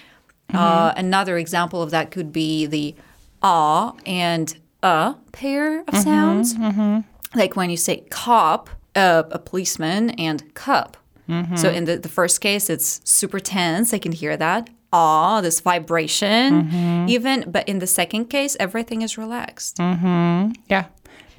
[0.53, 2.95] uh, another example of that could be the
[3.41, 6.99] ah and uh pair of mm-hmm, sounds mm-hmm.
[7.37, 10.97] like when you say cop a, a policeman and cup.
[11.29, 11.55] Mm-hmm.
[11.55, 13.93] So in the, the first case, it's super tense.
[13.93, 14.69] I can hear that.
[14.93, 17.05] Awe, this vibration, mm-hmm.
[17.07, 17.49] even.
[17.49, 19.77] But in the second case, everything is relaxed.
[19.77, 20.51] Mm-hmm.
[20.69, 20.85] Yeah.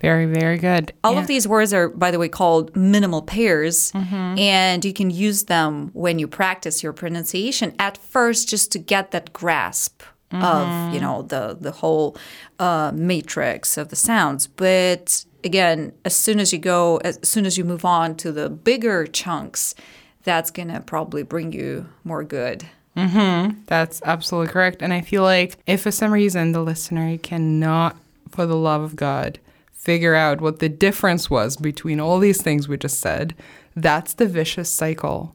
[0.01, 0.93] Very, very good.
[1.05, 1.21] All yeah.
[1.21, 4.37] of these words are, by the way, called minimal pairs, mm-hmm.
[4.37, 9.13] and you can use them when you practice your pronunciation at first just to get
[9.13, 10.43] that grasp mm-hmm.
[10.43, 12.17] of, you know, the the whole
[12.59, 14.49] uh, matrix of the sounds.
[14.49, 18.49] But again, as soon as you go, as soon as you move on to the
[18.49, 19.75] bigger chunks,
[20.23, 22.67] that's going to probably bring you more good.
[22.97, 23.61] Mm-hmm.
[23.67, 24.83] That's absolutely correct.
[24.83, 27.97] And I feel like if for some reason the listener cannot,
[28.29, 29.39] for the love of God,
[29.73, 33.35] figure out what the difference was between all these things we just said,
[33.75, 35.35] that's the vicious cycle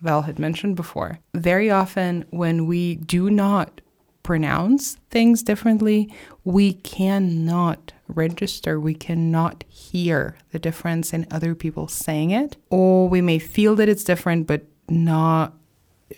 [0.00, 1.18] Val had mentioned before.
[1.34, 3.80] Very often, when we do not
[4.28, 6.12] pronounce things differently,
[6.44, 13.22] we cannot register, we cannot hear the difference in other people saying it, or we
[13.22, 15.54] may feel that it's different, but not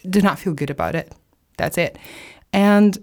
[0.09, 1.15] do not feel good about it.
[1.57, 1.99] That's it.
[2.53, 2.99] And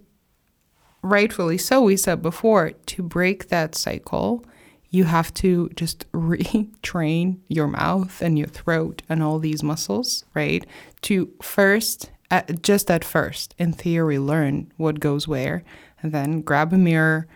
[1.02, 4.44] rightfully so, we said before, to break that cycle,
[4.90, 10.66] you have to just retrain your mouth and your throat and all these muscles, right?
[11.04, 15.64] To first, at, just at first, in theory, learn what goes where,
[16.02, 17.28] and then grab a mirror,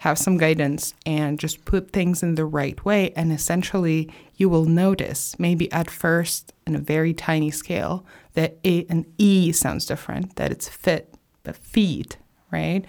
[0.00, 3.12] have some guidance and just put things in the right way.
[3.16, 8.86] And essentially, you will notice, maybe at first, in a very tiny scale, that A
[8.88, 12.16] and E sounds different, that it's fit, but feet,
[12.52, 12.84] right?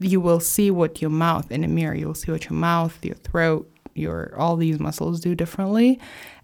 [0.00, 3.16] You will see what your mouth in a mirror, you'll see what your mouth, your
[3.16, 6.00] throat, your all these muscles do differently.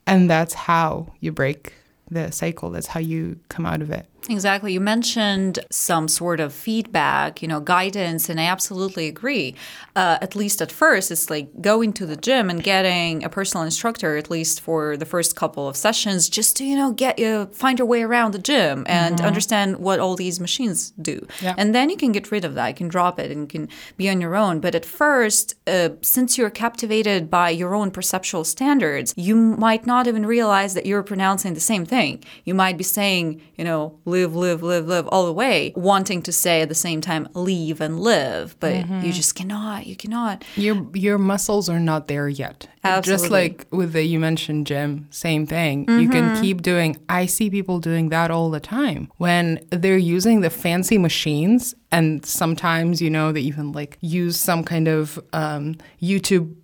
[0.07, 1.73] And that's how you break
[2.11, 2.71] the cycle.
[2.71, 4.07] That's how you come out of it.
[4.29, 4.73] Exactly.
[4.73, 9.55] You mentioned some sort of feedback, you know, guidance, and I absolutely agree.
[9.97, 13.65] Uh, at least at first, it's like going to the gym and getting a personal
[13.65, 17.47] instructor, at least for the first couple of sessions, just to, you know, get you
[17.53, 19.27] find your way around the gym and mm-hmm.
[19.27, 21.27] understand what all these machines do.
[21.41, 21.55] Yeah.
[21.57, 22.69] And then you can get rid of that.
[22.69, 24.61] You can drop it and you can be on your own.
[24.61, 30.07] But at first, uh, since you're captivated by your own perceptual standards, you might not
[30.07, 32.23] even realize that you're pronouncing the same thing.
[32.45, 36.33] You might be saying, you know, live, live, live, live all the way, wanting to
[36.33, 39.01] say at the same time leave and live, but mm-hmm.
[39.01, 39.87] you just cannot.
[39.87, 40.45] You cannot.
[40.57, 42.69] Your your muscles are not there yet.
[42.83, 43.13] Absolutely.
[43.13, 45.87] Just like with the you mentioned gym, same thing.
[45.87, 46.01] Mm-hmm.
[46.01, 46.43] You can mm-hmm.
[46.43, 46.97] keep doing.
[47.09, 52.25] I see people doing that all the time when they're using the fancy machines, and
[52.25, 56.55] sometimes you know they even like use some kind of um, YouTube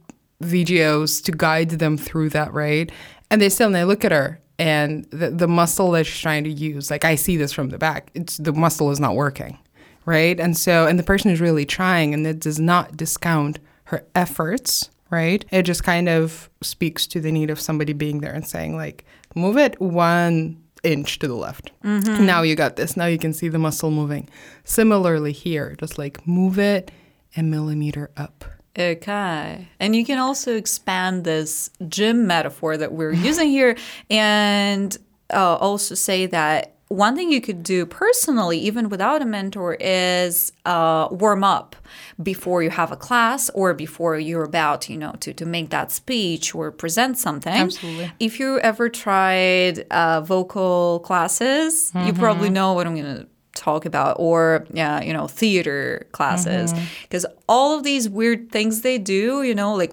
[0.43, 2.91] videos to guide them through that, right?
[3.31, 6.45] And they still and they look at her and the, the muscle that she's trying
[6.45, 9.59] to use like i see this from the back it's the muscle is not working
[10.07, 10.41] right?
[10.41, 14.89] And so, and the person is really trying, and it does not discount her efforts,
[15.11, 15.45] right?
[15.51, 19.05] It just kind of speaks to the need of somebody being there and saying, like,
[19.35, 21.73] move it one inch to the left.
[21.85, 22.25] Mm-hmm.
[22.25, 22.97] Now you got this.
[22.97, 24.31] Now you can see the muscle moving.
[24.65, 26.91] Similarly, here, just like move it
[27.37, 28.45] a millimeter up.
[28.79, 29.69] Okay.
[29.81, 33.77] And you can also expand this gym metaphor that we're using here
[34.11, 34.97] and
[35.33, 40.53] uh, also say that one thing you could do personally, even without a mentor, is
[40.65, 41.75] uh, warm up
[42.23, 45.91] before you have a class or before you're about, you know, to, to make that
[45.91, 47.53] speech or present something.
[47.53, 48.13] Absolutely.
[48.21, 53.85] If you ever tried uh, vocal classes, you probably know what I'm going to talk
[53.85, 56.73] about or yeah you know theater classes.
[57.03, 59.93] Because all of these weird things they do you know like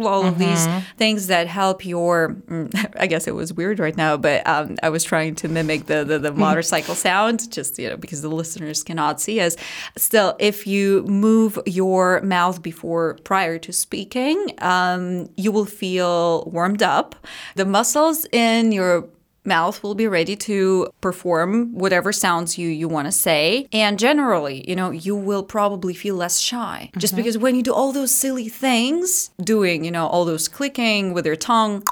[0.00, 4.16] all of these things that help your mm, i guess it was weird right now
[4.16, 7.96] but um, i was trying to mimic the, the, the motorcycle sound just you know
[7.96, 9.56] because the listeners cannot see us.
[9.96, 16.82] Still if you move your mouth before prior to speaking um, you will feel warmed
[16.82, 17.14] up.
[17.54, 19.08] The muscles in your
[19.46, 23.68] mouth will be ready to perform whatever sounds you you want to say.
[23.72, 26.90] And generally you know you will probably feel less shy.
[26.96, 27.22] Just mm-hmm.
[27.22, 31.26] because when you do all those silly things doing you know all those clicking with
[31.26, 31.82] your tongue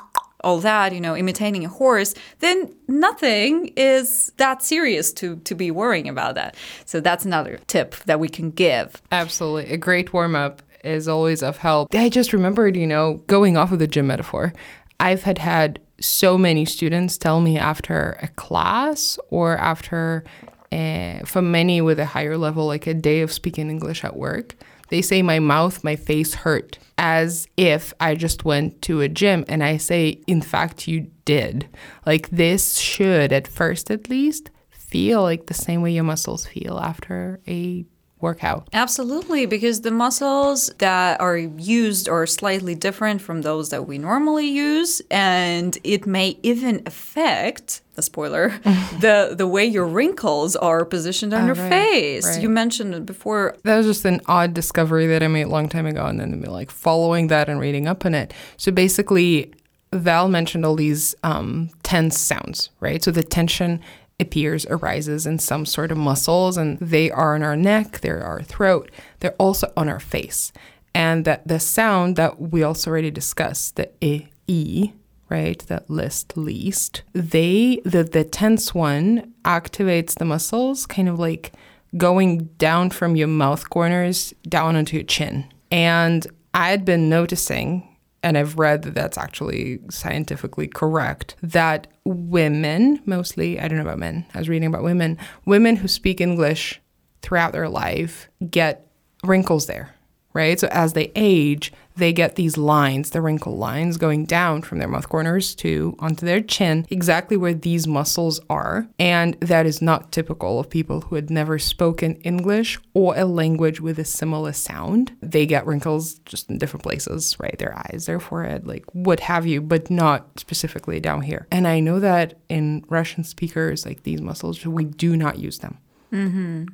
[0.42, 5.70] all that you know imitating a horse then nothing is that serious to to be
[5.70, 6.57] worrying about that.
[6.84, 9.00] So that's another tip that we can give.
[9.11, 9.72] Absolutely.
[9.72, 11.94] A great warm up is always of help.
[11.94, 14.52] I just remembered, you know, going off of the gym metaphor,
[15.00, 20.24] I've had had so many students tell me after a class or after,
[20.72, 24.57] uh, for many with a higher level, like a day of speaking English at work,
[24.88, 29.45] they say my mouth, my face hurt as if I just went to a gym.
[29.49, 31.68] And I say, in fact, you did.
[32.07, 36.78] Like this should, at first at least, feel like the same way your muscles feel
[36.78, 37.84] after a
[38.24, 38.66] workout.
[38.72, 44.48] Absolutely, because the muscles that are used are slightly different from those that we normally
[44.48, 48.48] use, and it may even affect the spoiler
[49.00, 52.26] the the way your wrinkles are positioned on your right, face.
[52.26, 52.42] right.
[52.42, 53.56] You mentioned it before.
[53.62, 56.40] That was just an odd discovery that I made a long time ago, and then
[56.40, 58.34] like following that and reading up on it.
[58.56, 59.52] So basically,
[59.92, 63.02] Val mentioned all these um, tense sounds, right?
[63.02, 63.80] So the tension
[64.20, 68.42] appears, arises in some sort of muscles, and they are in our neck, they're our
[68.42, 68.90] throat,
[69.20, 70.52] they're also on our face.
[70.94, 74.92] And that the sound that we also already discussed, the e, e
[75.28, 81.52] right, that list least, they the the tense one activates the muscles, kind of like
[81.96, 85.44] going down from your mouth corners down onto your chin.
[85.70, 87.93] And I'd been noticing
[88.24, 93.98] and I've read that that's actually scientifically correct, that women, mostly, I don't know about
[93.98, 96.80] men, I was reading about women, women who speak English
[97.20, 98.90] throughout their life get
[99.22, 99.93] wrinkles there,
[100.35, 100.59] right?
[100.59, 104.89] So as they age, they get these lines, the wrinkle lines going down from their
[104.89, 108.89] mouth corners to onto their chin, exactly where these muscles are.
[108.99, 113.80] And that is not typical of people who had never spoken English or a language
[113.80, 115.16] with a similar sound.
[115.20, 117.59] They get wrinkles just in different places, right?
[117.59, 121.47] Their eyes, their forehead, like what have you, but not specifically down here.
[121.53, 125.78] And I know that in Russian speakers, like these muscles, we do not use them.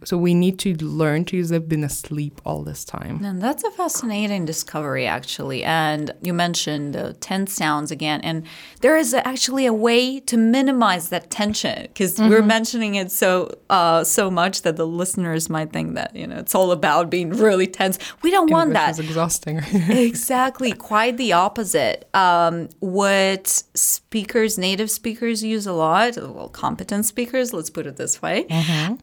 [0.04, 1.48] So we need to learn to use.
[1.48, 3.24] They've been asleep all this time.
[3.24, 5.64] And that's a fascinating discovery, actually.
[5.64, 8.20] And you mentioned the tense sounds again.
[8.22, 8.46] And
[8.80, 13.32] there is actually a way to minimize that tension because we're mentioning it so
[13.70, 17.30] uh, so much that the listeners might think that you know it's all about being
[17.30, 17.98] really tense.
[18.22, 18.90] We don't want English that.
[18.90, 19.58] is exhausting.
[20.10, 27.52] exactly quite the opposite um, what speakers native speakers use a lot well competent speakers
[27.52, 28.46] let's put it this way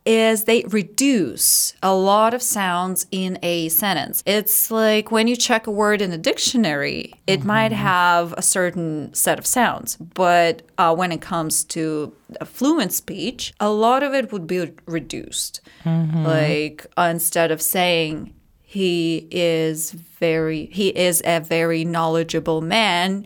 [0.06, 4.24] is they reduce a lot of sounds in a sentence.
[4.26, 9.14] It's like when you check a word in a dictionary it might have a certain
[9.14, 12.14] set of sounds but uh, when it comes to
[12.46, 15.62] fluent speech a lot of it would be reduced.
[15.86, 23.26] Like uh, instead of saying he is very he is a very knowledgeable man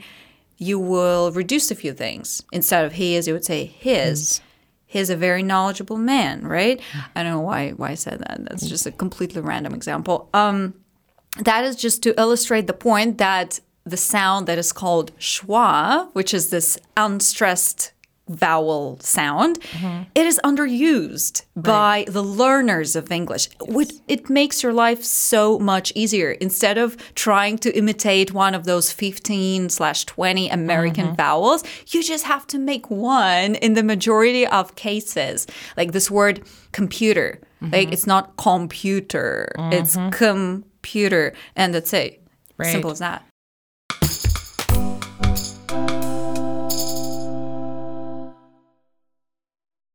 [0.57, 2.43] you will reduce a few things.
[2.51, 4.41] Instead of he is you would say his
[4.91, 6.79] he's a very knowledgeable man right?
[7.15, 8.37] I don't know why why i said that.
[8.47, 10.29] That's just a completely random example.
[10.33, 10.57] Um
[11.49, 13.59] that is just to illustrate the point that
[13.93, 17.93] the sound that is called schwa which is this unstressed
[18.35, 20.03] vowel sound, mm-hmm.
[20.15, 23.49] it is underused by the learners of English.
[23.61, 26.31] Which It makes your life so much easier.
[26.31, 31.15] Instead of trying to imitate one of those 15 slash 20 American mm-hmm.
[31.15, 35.47] vowels, you just have to make one in the majority of cases.
[35.77, 37.93] Like this word computer, like mm-hmm.
[37.93, 41.33] it's not computer, it's computer.
[41.55, 42.21] And that's it.
[42.57, 42.71] Right.
[42.71, 43.25] Simple as that.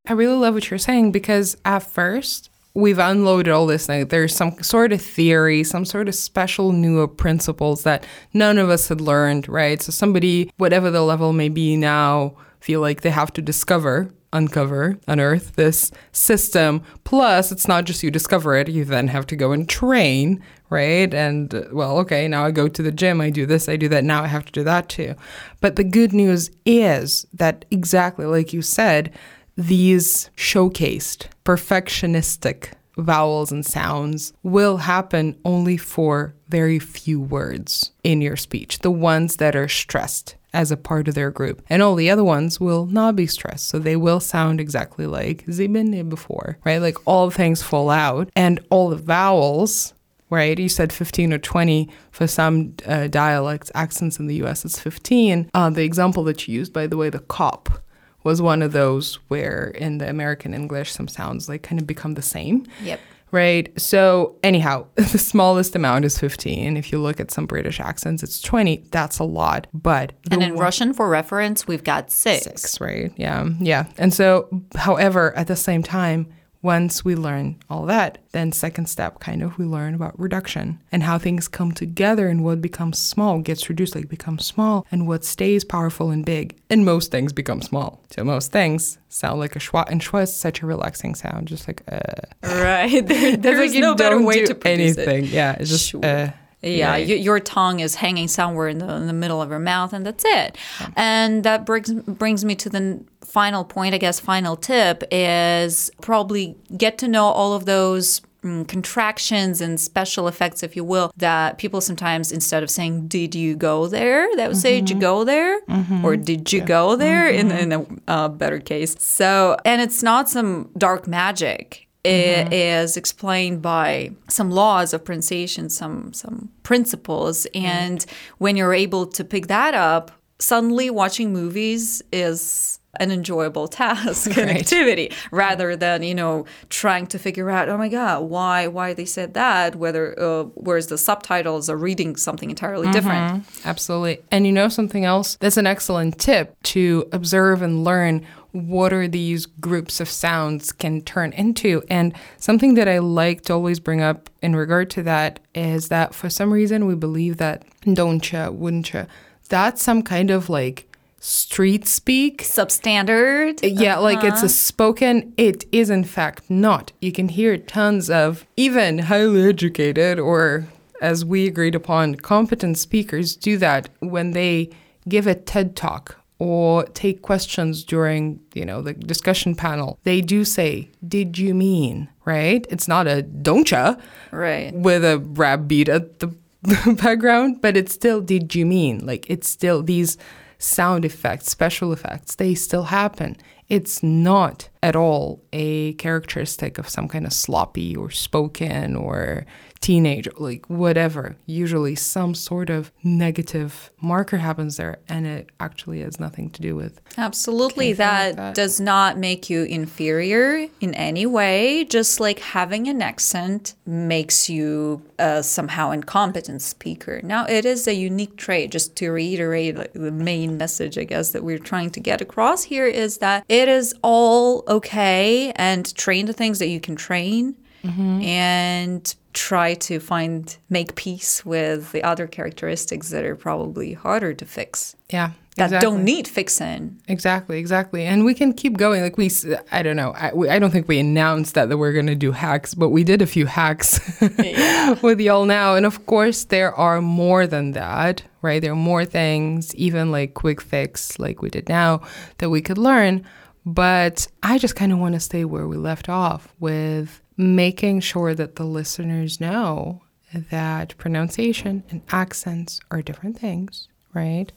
[0.07, 3.89] I really love what you're saying because at first we've unloaded all this.
[3.89, 8.69] Like there's some sort of theory, some sort of special new principles that none of
[8.69, 9.81] us had learned, right?
[9.81, 14.97] So somebody, whatever the level may be now, feel like they have to discover, uncover,
[15.09, 16.83] unearth this system.
[17.03, 21.13] Plus, it's not just you discover it; you then have to go and train, right?
[21.13, 24.05] And well, okay, now I go to the gym, I do this, I do that.
[24.05, 25.15] Now I have to do that too.
[25.59, 29.11] But the good news is that exactly like you said
[29.57, 38.35] these showcased perfectionistic vowels and sounds will happen only for very few words in your
[38.35, 41.61] speech, the ones that are stressed as a part of their group.
[41.69, 43.67] And all the other ones will not be stressed.
[43.67, 46.81] So they will sound exactly like zibine before, right?
[46.81, 49.93] Like all things fall out and all the vowels
[50.29, 50.59] right?
[50.59, 55.49] You said 15 or 20 for some uh, dialects, accents in the US, it's 15.
[55.53, 57.81] Uh, the example that you used, by the way, the cop,
[58.27, 62.13] was one of those where in the American English some sounds like kind of become
[62.15, 62.65] the same.
[62.83, 62.99] Yep.
[63.31, 63.65] Right.
[63.79, 66.77] So, anyhow, the smallest amount is 15.
[66.77, 68.85] If you look at some British accents, it's 20.
[68.91, 69.67] That's a lot.
[69.73, 72.43] But And in one- Russian, for reference, we've got six.
[72.45, 73.11] six, right?
[73.17, 73.49] Yeah.
[73.59, 73.83] Yeah.
[73.97, 76.27] And so, however, at the same time,
[76.61, 81.03] once we learn all that, then second step kind of we learn about reduction and
[81.03, 85.23] how things come together and what becomes small gets reduced, like becomes small, and what
[85.23, 86.57] stays powerful and big.
[86.69, 88.03] And most things become small.
[88.11, 91.67] So most things sound like a schwa, and schwa is such a relaxing sound, just
[91.67, 91.99] like uh.
[92.43, 93.05] Right.
[93.07, 95.25] There, It's like no better way do to produce anything.
[95.25, 95.29] it.
[95.29, 96.03] Yeah, it's just Sure.
[96.03, 96.31] uh.
[96.61, 97.07] Yeah, right.
[97.07, 100.23] your tongue is hanging somewhere in the, in the middle of your mouth, and that's
[100.25, 100.57] it.
[100.95, 104.19] And that brings brings me to the final point, I guess.
[104.19, 110.63] Final tip is probably get to know all of those mm, contractions and special effects,
[110.63, 114.57] if you will, that people sometimes instead of saying "Did you go there?" they would
[114.57, 115.59] say "Did you go there?"
[116.03, 118.95] or "Did you go there?" in in a uh, better case.
[118.97, 122.53] So, and it's not some dark magic Eh, mm-hmm.
[122.53, 127.65] it is explained by some laws of pronunciation, some some principles, mm-hmm.
[127.65, 128.05] and
[128.37, 134.49] when you're able to pick that up, suddenly watching movies is an enjoyable task and
[134.49, 139.05] activity rather than you know trying to figure out oh my god why why they
[139.05, 143.43] said that whether uh, whereas the subtitles are reading something entirely different.
[143.43, 143.67] Mm-hmm.
[143.67, 144.19] Absolutely.
[144.31, 145.37] And you know something else?
[145.39, 151.01] That's an excellent tip to observe and learn what are these groups of sounds can
[151.01, 151.83] turn into.
[151.89, 156.13] And something that I like to always bring up in regard to that is that
[156.15, 159.07] for some reason we believe that don'tcha, wouldn'tcha,
[159.49, 160.87] that's some kind of like
[161.19, 164.47] street speak substandard yeah, like it's a uh-huh.
[164.47, 165.33] spoken.
[165.37, 166.91] It is in fact not.
[167.01, 170.67] You can hear tons of even highly educated or,
[171.01, 174.69] as we agreed upon, competent speakers do that when they
[175.07, 179.99] give a TED talk or take questions during, you know, the discussion panel.
[180.03, 182.65] They do say, "Did you mean?" Right?
[182.69, 183.95] It's not a don't ya
[184.31, 186.35] right with a rap beat at the
[187.01, 189.05] background, but it's still did you mean?
[189.05, 190.17] Like it's still these
[190.59, 193.37] sound effects, special effects, they still happen.
[193.69, 199.45] It's not at all a characteristic of some kind of sloppy or spoken or
[199.79, 201.35] teenage, like whatever.
[201.45, 206.75] Usually some sort of negative marker happens there and it actually has nothing to do
[206.75, 207.87] with Absolutely.
[207.87, 208.55] Anything like That, that.
[208.55, 211.83] does not make you inferior in any way.
[211.85, 217.21] Just like having an accent makes you uh, somehow incompetent speaker.
[217.23, 218.71] Now, it is a unique trait.
[218.71, 222.63] Just to reiterate like, the main message, I guess, that we're trying to get across
[222.63, 227.55] here is that it is all okay and train the things that you can train
[227.83, 228.21] Mm-hmm.
[228.21, 234.45] and try to find make peace with the other characteristics that are probably harder to
[234.45, 235.31] fix yeah.
[235.57, 235.85] that exactly.
[235.85, 238.03] don't need fixing Exactly, exactly.
[238.03, 239.01] And we can keep going.
[239.01, 239.29] Like we,
[239.71, 240.11] I don't know.
[240.11, 242.89] I, we, I don't think we announced that, that we're going to do hacks, but
[242.89, 243.99] we did a few hacks
[245.01, 245.75] with y'all now.
[245.75, 248.61] And of course, there are more than that, right?
[248.61, 252.01] There are more things, even like quick fix, like we did now,
[252.39, 253.23] that we could learn.
[253.65, 258.33] But I just kind of want to stay where we left off with making sure
[258.33, 260.01] that the listeners know
[260.33, 264.51] that pronunciation and accents are different things, right?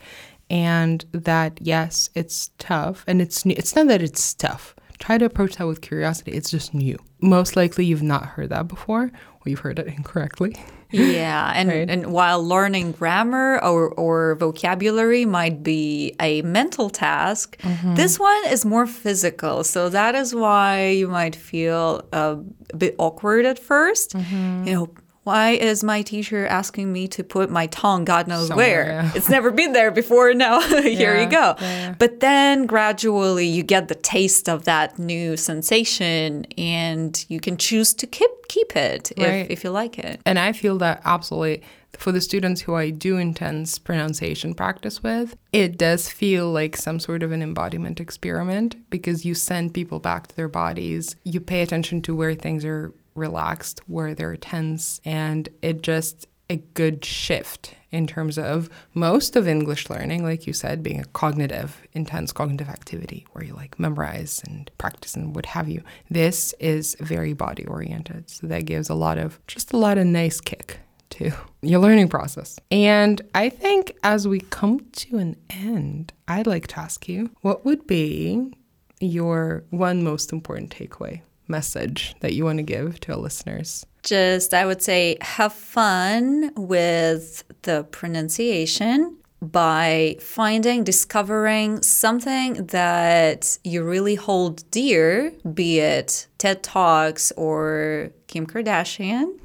[0.50, 3.54] and that yes, it's tough and it's new.
[3.56, 4.74] It's not that it's tough.
[4.98, 6.32] Try to approach that with curiosity.
[6.32, 6.98] It's just new.
[7.22, 10.56] Most likely you've not heard that before or you've heard it incorrectly.
[10.92, 11.88] Yeah, and, Right.
[11.90, 17.94] and while learning grammar or, or vocabulary might be a mental task, Mm-hmm.
[17.94, 19.64] this one is more physical.
[19.64, 22.36] So that is why you might feel a
[22.76, 24.64] bit awkward at 1st Mm-hmm.
[24.66, 24.88] You know,
[25.24, 28.92] why is my teacher asking me to put my tongue God knows Somewhere, where?
[28.92, 29.12] yeah.
[29.14, 30.32] It's never been there before.
[30.40, 31.54] Now here Yeah, you go.
[31.60, 31.94] yeah.
[31.98, 37.92] But then gradually you get the taste of that new sensation and you can choose
[37.94, 39.26] to keep keep it Right.
[39.44, 40.20] if, if you like it.
[40.26, 41.62] And I feel that absolutely
[41.98, 46.98] for the students who I do intense pronunciation practice with, it does feel like some
[47.00, 51.16] sort of an embodiment experiment because you send people back to their bodies.
[51.24, 56.56] You pay attention to where things are relaxed, where they're tense, and it just a
[56.74, 61.80] good shift in terms of most of English learning, like you said, being a cognitive,
[61.92, 65.82] intense cognitive activity where you like memorize and practice and what have you.
[66.10, 68.28] This is very body oriented.
[68.28, 70.80] So that gives a lot of, just a lot of nice kick
[71.10, 71.32] to
[71.62, 72.58] your learning process.
[72.70, 77.64] And I think as we come to an end, I'd like to ask you what
[77.64, 78.52] would be
[79.00, 83.84] your one most important takeaway message that you want to give to our listeners?
[84.02, 93.82] just I would say have fun with the pronunciation by finding discovering something that you
[93.82, 99.38] really hold dear be it TED Talks or Kim Kardashian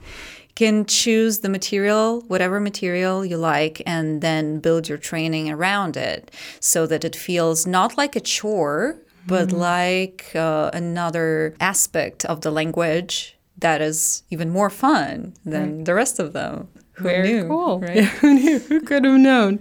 [0.55, 6.29] can choose the material whatever material you like and then build your training around it
[6.59, 8.97] so that it feels not like a chore
[9.27, 15.93] but like uh, another aspect of the language that is even more fun than the
[15.93, 16.67] rest of them.
[16.93, 17.79] Who Very knew, cool.
[17.81, 17.95] right?
[17.97, 18.59] Yeah, who knew?
[18.59, 19.57] Who could have known?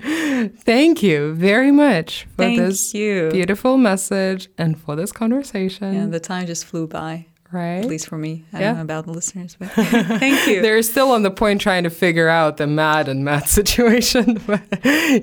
[0.58, 3.28] Thank you very much for Thank this you.
[3.32, 5.96] beautiful message and for this conversation.
[5.96, 7.78] And the time just flew by, right?
[7.78, 8.44] at least for me.
[8.52, 8.66] I Yeah.
[8.68, 10.62] don't know about the listeners, but thank you.
[10.62, 14.40] They're still on the point trying to figure out the mad and mad situation.
[14.46, 14.62] But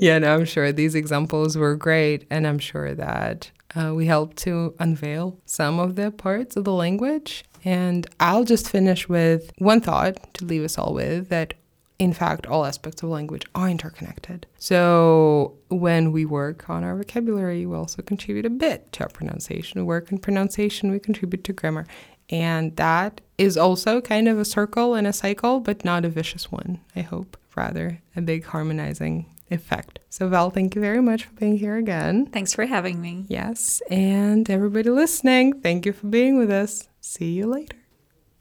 [0.02, 2.26] yeah, no, I'm sure these examples were great.
[2.30, 6.74] And I'm sure that uh, we helped to unveil some of the parts of the
[6.74, 7.44] language.
[7.64, 11.54] And I'll just finish with one thought to leave us all with that,
[12.00, 14.48] in fact, all aspects of language are interconnected.
[14.58, 19.82] So when we work on our vocabulary, we also contribute a bit to our pronunciation.
[19.82, 21.86] We work on pronunciation, we contribute to grammar.
[22.32, 26.52] And that is also kind of a circle and a cycle, but not a vicious
[26.52, 27.38] one, I hope.
[27.56, 30.00] Rather, a big harmonizing effect.
[30.10, 32.26] So, Val, thank you very much for being here again.
[32.28, 33.26] Thanks for having me.
[33.28, 33.82] Yes.
[33.90, 36.88] And everybody listening, thank you for being with us.
[37.02, 37.78] See you later.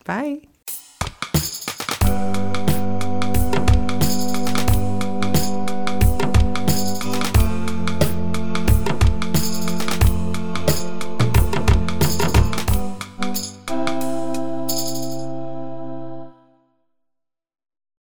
[0.05, 0.49] Bye.